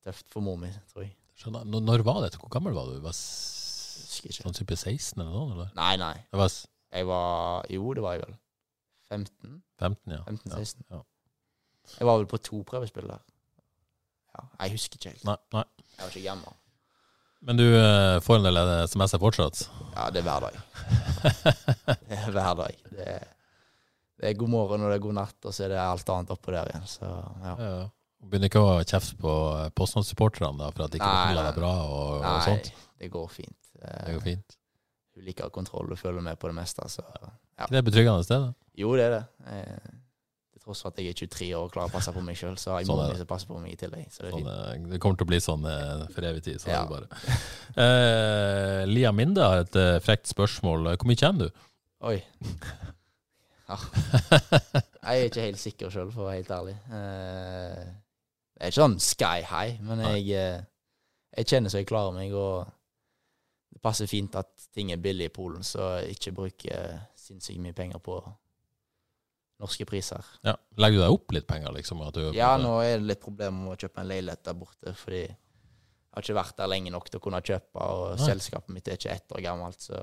[0.06, 1.16] tøft for mor mi, tror jeg.
[1.36, 1.66] Skjønner.
[1.68, 2.40] Når, var dette?
[2.40, 3.00] Hvor gammel var du?
[3.04, 5.56] Var sånn type 16 eller noe?
[5.56, 5.72] Eller?
[5.78, 6.16] Nei, nei.
[6.32, 6.52] Det var
[6.96, 8.36] Jeg var Jo, det var jeg vel.
[9.12, 9.62] 15?
[9.82, 10.22] 15, ja.
[10.30, 10.86] 15-16.
[10.90, 11.02] Ja.
[12.00, 13.26] Jeg var vel på to prøvespill der.
[14.36, 15.26] Ja, jeg husker ikke helt.
[15.28, 15.66] Nei, nei.
[15.96, 16.56] Jeg var ikke gammel.
[17.46, 19.62] Men du eh, får en del SMS-er fortsatt?
[19.94, 20.56] Ja, det er hver dag.
[22.10, 22.80] Det er hver dag.
[22.90, 23.28] Det er,
[24.20, 26.30] det er god morgen og det er god natt, og så er det alt annet
[26.36, 26.86] oppå der igjen.
[26.88, 27.24] Så ja.
[27.44, 27.56] Ja.
[27.80, 27.88] ja.
[28.26, 31.74] Begynner ikke å kjefte på eh, Postnad-supporterne da, for at de ikke føler deg bra
[31.86, 32.72] og, og Nei, sånt?
[33.04, 33.60] det går fint.
[33.82, 34.56] Det går fint.
[35.16, 36.88] Hun liker kontroll og følger med på det meste.
[36.90, 37.68] Så ja.
[37.70, 38.56] Det er betryggende sted, da.
[38.82, 39.22] Jo, det er det.
[39.52, 39.94] Eh,
[40.56, 42.58] Til tross for at jeg er 23 år og klarer å passe på meg sjøl,
[42.60, 44.08] så har jeg Sånn mi som passer på meg i tillegg.
[44.12, 44.90] Så det er Sånn, fint.
[44.90, 46.58] eh, det kommer til å bli sånn eh, for evig tid.
[46.64, 46.82] Så Ja.
[46.82, 47.38] det bare.
[47.86, 50.96] Eh, Lia Minde har et eh, frekt spørsmål.
[50.96, 51.66] Hvor mye kjenner du?
[52.10, 52.18] Oi.
[53.70, 53.78] Ja.
[55.06, 56.76] Jeg er ikke helt sikker sjøl, for å være helt ærlig.
[56.94, 57.86] Eh,
[58.56, 60.62] Det er ikke sånn sky high, men jeg, eh,
[61.36, 62.70] jeg kjenner så jeg klarer meg, og
[63.74, 67.76] det passer fint at ting er billig i Polen, så jeg ikke bruker sinnssykt mye
[67.76, 68.16] penger på
[69.60, 70.24] norske priser.
[70.44, 70.56] Ja.
[70.80, 72.02] Legger du deg opp litt penger, liksom?
[72.36, 75.36] Ja, nå er det litt problem med å kjøpe en leilighet der borte, fordi jeg
[76.16, 78.26] har ikke vært der lenge nok til å kunne kjøpe, og Nei.
[78.30, 80.00] selskapet mitt er ikke ett år gammelt, så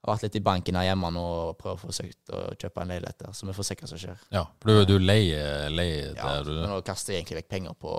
[0.00, 2.92] har vært litt i banken her hjemme nå og prøvd å forsøke å kjøpe en
[2.94, 4.22] leilighet der, så vi får se hva som skjer.
[4.32, 7.50] Ja, for du, du leier, leier Ja, der du Ja, nå kaster jeg egentlig vekk
[7.52, 7.94] penger på,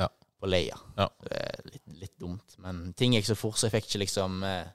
[0.00, 0.08] Ja.
[0.40, 0.78] på leia.
[0.96, 1.08] Ja.
[1.26, 4.42] Det er litt, litt dumt, men ting gikk så fort, så jeg fikk ikke liksom
[4.48, 4.70] eh,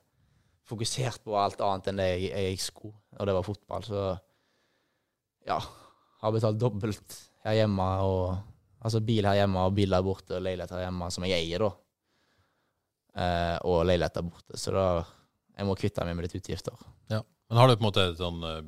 [0.69, 4.03] fokusert på alt annet enn det jeg, jeg skulle, og det var fotball, så
[5.49, 5.59] ja,
[6.21, 8.37] har betalt dobbelt her hjemme, og
[8.85, 11.65] altså bil her hjemme, og bil der borte, og leilighet her hjemme, som jeg eier
[11.65, 11.69] da,
[13.17, 14.85] eh, og leilighet der borte, så da,
[15.57, 16.73] jeg må kvitte meg med litt utgifter.
[17.11, 17.21] Ja.
[17.49, 18.63] Men har du på en måte sånn eh,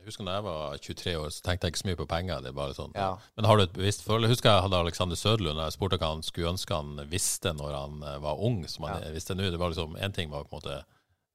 [0.00, 2.40] Jeg husker da jeg var 23 år, så tenkte jeg ikke så mye på penger.
[2.40, 2.94] det er bare sånn.
[2.96, 3.10] Ja.
[3.36, 4.24] Men har du et bevisst forhold?
[4.26, 7.52] Jeg husker jeg hadde Alexander Søderlund, og jeg spurte hva han skulle ønske han visste
[7.54, 9.10] når han eh, var ung, som han Ja.
[9.12, 9.50] visste nå.
[9.52, 10.78] Det var liksom, en ting var på en måte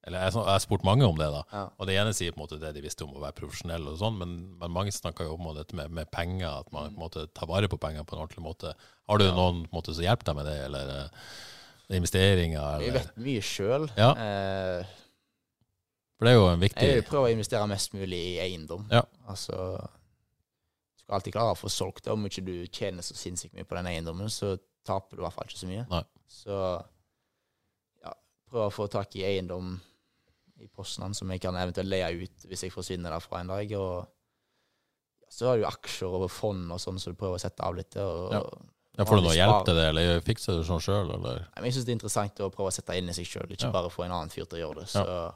[0.08, 1.44] Eller jeg jeg har spurt mange om det, da.
[1.52, 1.64] Ja.
[1.80, 3.96] Og det ene sier på en måte det de visste om å være profesjonell og
[3.98, 7.04] sånn, men, men mange snakker jo om dette med, med penger, at man på en
[7.08, 8.76] måte tar vare på penger på en ordentlig måte.
[9.10, 11.10] Har du noen på en måte som hjelper deg med det, eller
[11.94, 12.82] investeringer?
[12.82, 13.92] Jeg vet mye selv.
[13.98, 14.12] Ja.
[14.18, 14.86] Eh,
[16.18, 18.88] For det er jo en viktig Jeg prøver å investere mest mulig i eiendom.
[18.92, 19.04] Ja.
[19.28, 22.14] Altså Du skal alltid klare å få solgt det.
[22.16, 24.56] Om ikke du tjener så sinnssykt mye på den eiendommen, så
[24.86, 25.86] taper du i hvert fall ikke så mye.
[25.92, 26.04] Nei.
[26.32, 26.56] Så
[28.02, 28.14] ja,
[28.50, 29.76] prøv å få tak i eiendom
[30.64, 33.72] i Poznan som jeg kan eventuelt leie ut hvis jeg forsvinner derfra en dag.
[33.78, 34.06] Og
[35.26, 37.76] ja, så har du aksjer og fond og sånn, så du prøver å sette av
[37.76, 37.98] litt.
[38.02, 38.42] Og, Ja.
[38.98, 41.42] Ja, får du noe hjelp til det, eller fikser du det sånn sjøl, eller?
[41.60, 43.72] Jeg syns det er interessant å prøve å sette inn i seg sjøl, ikke Ja.
[43.76, 44.88] bare få en annen fyr til å gjøre det.
[44.94, 45.34] Så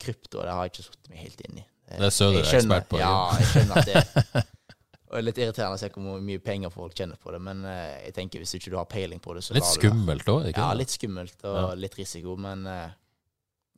[0.00, 1.66] krypto det har jeg ikke satt meg helt inn i.
[1.90, 4.44] Det er Søder ekspert på, Ja, jeg skjønner at det
[5.10, 7.64] og det er litt irriterende å se hvor mye penger folk tjener på det, men
[7.66, 9.88] uh, jeg tenker hvis ikke du har peiling på det, så Litt lar du det.
[9.90, 10.78] skummelt òg, ikke Ja, det?
[10.84, 11.74] litt skummelt og Ja.
[11.74, 12.90] litt risiko, men uh,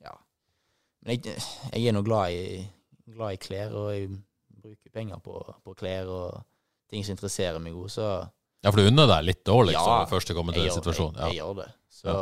[0.05, 0.13] ja.
[1.07, 1.37] Men jeg,
[1.73, 2.69] jeg er nå glad i,
[3.17, 4.11] glad i klær, og jeg
[4.63, 6.43] bruker penger på, på klær og
[6.93, 8.11] ting som interesserer meg òg, så
[8.63, 10.77] Ja, for du unner deg litt òg, liksom, Ja, først du kommer til jeg en
[10.77, 11.15] gjør, situasjon.
[11.17, 11.45] jeg, jeg Ja.
[11.45, 11.69] gjør det.
[11.91, 12.17] Så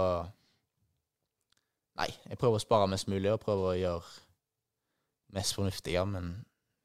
[2.00, 4.02] Nei, jeg prøver å spare mest mulig, og prøver å gjøre
[5.36, 6.30] mest fornuftige, men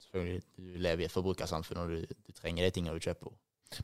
[0.04, 3.32] selvfølgelig, du lever i et forbrukersamfunn, og du, du trenger de tingene du kjøper.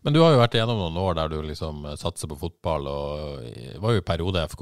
[0.05, 2.85] Men du har jo vært igjennom noen år der du liksom eh, satser på fotball,
[2.87, 4.61] og det var jo i periode FK,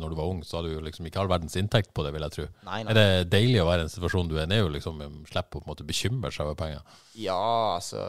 [0.00, 2.24] når du var ung, så hadde du liksom ikke all verdens inntekt på det, vil
[2.26, 2.48] jeg tro.
[2.66, 2.90] Nei, nei.
[2.90, 4.98] Er det deilig å være i en situasjon du er i, og liksom
[5.28, 6.82] slipper å på en måte bekymre seg over penger?
[7.14, 7.38] Ja,
[7.76, 8.00] altså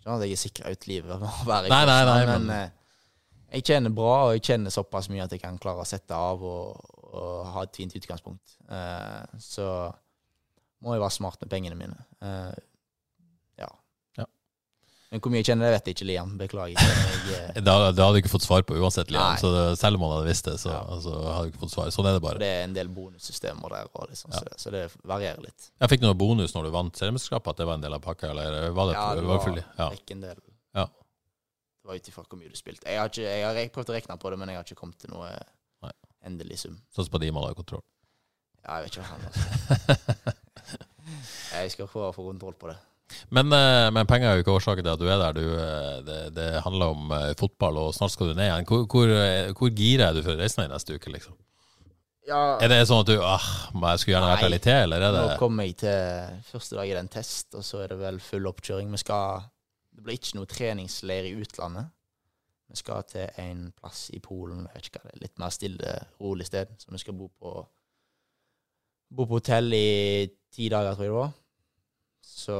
[0.00, 2.56] Ikke at jeg er sikra ut livet med å være Nei, nei, nei, men, men-
[2.56, 2.76] eh,
[3.50, 6.42] jeg tjener bra, og jeg tjener såpass mye at jeg kan klare å sette av
[6.46, 8.52] og, og ha et fint utgangspunkt.
[8.70, 9.66] Uh, så
[10.80, 11.98] må jeg være smart med pengene mine.
[12.22, 12.52] Ja.
[15.10, 16.34] Men hvor mye jeg kjenner det vet jeg ikke, Liam.
[16.38, 16.78] Beklager.
[16.78, 19.24] Jeg, da, Det, det hadde du ikke fått svar på uansett, Liam.
[19.32, 19.40] Nei.
[19.42, 20.84] Så det, selv om han hadde visst det, så Ja.
[20.94, 21.90] altså, hadde du ikke fått svar.
[21.96, 22.38] Sånn er det bare.
[22.38, 25.70] det er en del bonussystemer der, og liksom, så, så det varierer litt.
[25.82, 28.30] Jeg fikk noe bonus når du vant seriemesterskapet, at det var en del av pakka,
[28.30, 29.88] eller var det, Ja, det var var full- ja.
[30.14, 30.38] en del.
[30.78, 30.86] Ja.
[31.80, 32.86] Det var ut ifra hvor mye du spilte.
[32.86, 34.98] Jeg har, ikke, jeg har prøvd å regne på det, men jeg har ikke kommet
[35.02, 35.26] til noe
[35.82, 35.90] Nei.
[36.28, 36.78] endelig sum.
[36.94, 37.82] Sånn som på de man har kontroll.
[38.62, 40.36] Ja, jeg vet ikke hva han altså.
[41.56, 42.76] Jeg skal få, få kontroll på det.
[43.30, 45.36] Men, eh, men penger er jo ikke årsaken til at du er der.
[45.36, 48.66] Du, eh, det, det handler om eh, fotball, og snart skal du ned igjen.
[48.70, 49.14] Hvor, hvor,
[49.58, 51.38] hvor gira er du for å reise ned neste uke, liksom?
[52.30, 55.14] Er det sånn at du ah, jeg skulle gjerne vært der litt til, eller er
[55.14, 58.20] det Nå kommer jeg til første dag i den test, og så er det vel
[58.22, 58.92] full oppkjøring.
[58.94, 59.48] Vi skal
[59.90, 61.90] Det blir ikke noe treningsleir i utlandet.
[62.70, 65.54] Vi skal til en plass i Polen, jeg vet ikke hva det er, litt mer
[65.54, 66.70] stille, rolig sted.
[66.78, 67.58] Så vi skal bo på
[69.10, 71.32] Bo på hotell i ti dager, tror jeg det var.
[72.30, 72.56] Så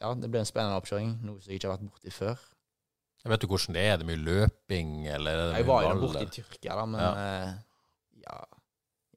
[0.00, 1.14] ja, det blir en spennende oppkjøring.
[1.26, 2.40] Noe som jeg ikke har vært borti før.
[3.20, 3.92] Jeg vet du hvordan det er?
[3.92, 6.30] Er det mye løping, eller er det Jeg var jo borte i?
[6.38, 7.10] Tyrkia, da, men Ja.
[7.20, 7.50] eh,
[8.24, 8.36] ja,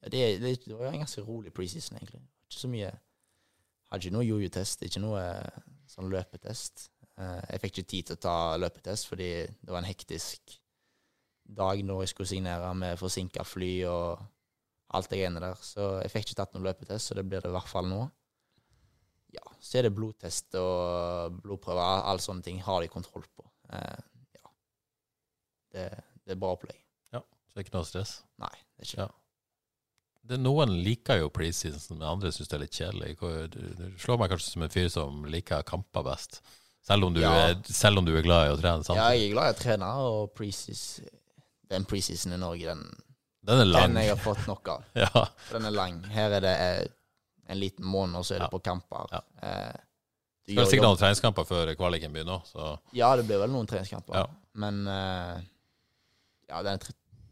[0.02, 2.20] ja det, det, det var en ganske rolig preseason, egentlig.
[2.50, 2.90] Ikke så mye
[3.92, 6.88] Hadde ikke noe jojo-test, ikke noe eh, sånn løpetest.
[7.20, 10.56] Eh, jeg fikk ikke tid til å ta løpetest fordi det var en hektisk
[11.46, 14.24] dag når jeg skulle signere med forsinka fly og
[14.96, 15.54] alt det greiene der.
[15.62, 18.00] Så jeg fikk ikke tatt noen løpetest, så det blir det i hvert fall nå.
[19.34, 23.46] Ja, så er det blodtest og blodprøver, alle sånne ting har de kontroll på.
[23.74, 24.00] Eh,
[24.38, 24.50] ja.
[25.74, 25.86] Det,
[26.24, 26.80] det er bra opplegg.
[27.14, 28.12] Så det er ikke noe stress?
[28.42, 29.10] Nei, det er ikke Ja.
[30.24, 33.10] Det, noen liker jo preseason, men andre syns det er litt kjedelig.
[33.52, 36.38] Du, slår meg kanskje som en fyr som liker kamper best.
[36.84, 37.32] Selv om du, Ja.
[37.50, 39.60] er, selv om du er glad i å trene Ja, jeg er glad i å
[39.60, 41.06] trene, og preseason
[41.70, 42.82] Den preseason i Norge, den,
[43.44, 43.92] Den er lang.
[43.92, 44.84] den jeg har fått nok av.
[45.04, 45.26] Ja.
[45.52, 46.02] Den er lang.
[46.12, 46.88] Her er det eh,
[47.48, 49.06] en liten måned, og så er det på kamper.
[49.12, 49.20] Ja.
[49.42, 49.80] Eh,
[50.46, 53.66] Det er sikkert noen treningskamper før kvaliken begynner òg, så Ja, det blir vel noen
[53.66, 54.14] treningskamper.
[54.18, 54.26] Ja.
[54.54, 55.40] Men eh,
[56.50, 56.78] ja, den,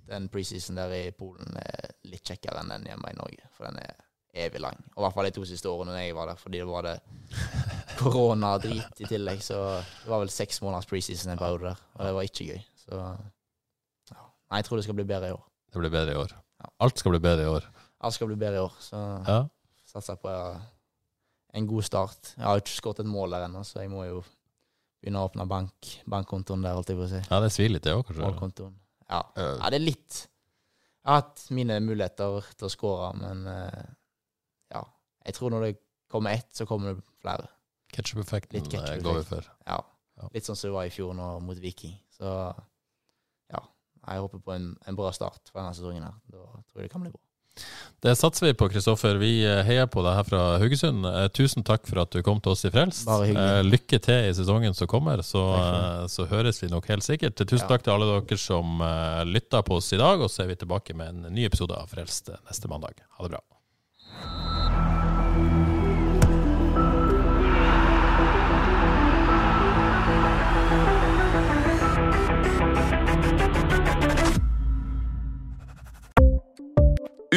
[0.09, 3.45] den preseason der i Polen er litt kjekkere enn den hjemme i Norge.
[3.57, 3.95] For den er
[4.35, 4.79] evig lang.
[4.97, 6.95] Og I hvert fall de to siste årene jeg var der, fordi det var det
[8.01, 9.43] korona drit i tillegg.
[9.45, 9.59] Så
[10.03, 12.63] det var vel seks måneders preseason en periode der, og det var ikke gøy.
[12.87, 14.23] Så ja.
[14.51, 15.45] Nei, jeg tror det skal bli bedre i år.
[15.73, 16.33] det blir bedre i år.
[16.81, 17.69] Alt skal bli bedre i år.
[18.03, 18.99] Alt skal bli bedre i år, så
[19.29, 19.41] Ja.
[19.93, 20.33] Satser på
[21.53, 22.33] en god start.
[22.39, 24.23] Jeg har ikke skåret et mål der ennå, så jeg må jo
[25.03, 27.21] begynne å åpne bank, bankkontoen der, holdt jeg på å si.
[27.29, 28.23] ja, det svir litt, det òg, kanskje.
[28.25, 28.77] Målkontoen.
[29.11, 29.21] Ja.
[29.37, 29.71] Ja.
[29.73, 30.21] det er litt.
[31.03, 33.83] Jeg har hatt mine muligheter til å skåre, men eh,
[34.73, 34.85] ja.
[35.27, 35.73] Jeg tror når det
[36.13, 37.49] kommer ett, så kommer det flere.
[37.93, 39.01] Ketchup-effekten ketchup-effekt.
[39.03, 39.49] eh, går vi for.
[39.67, 39.81] Ja.
[40.21, 40.29] Ja.
[40.33, 41.97] Litt sånn som det var i fjor nå mot Viking.
[42.15, 42.31] Så
[43.51, 43.61] ja.
[44.07, 46.15] Jeg håper på en, en bra start for denne sesongen her.
[46.31, 47.21] Da tror jeg det kan bli bra.
[48.03, 49.15] Det satser vi på, Kristoffer.
[49.21, 51.07] Vi eh, heier på deg her fra Haugesund.
[51.07, 53.07] Eh, Tusen takk for at du kom til oss i Frelst.
[53.07, 55.45] Eh, Lykke til i sesongen som kommer, så,
[56.11, 57.39] så høres vi nok helt sikkert.
[57.39, 58.83] Tusen takk til alle dere som
[59.31, 61.95] lytta på oss i dag, og så er vi tilbake med en ny episode av
[61.95, 63.05] Frelst neste mandag.
[63.19, 63.45] Ha det bra.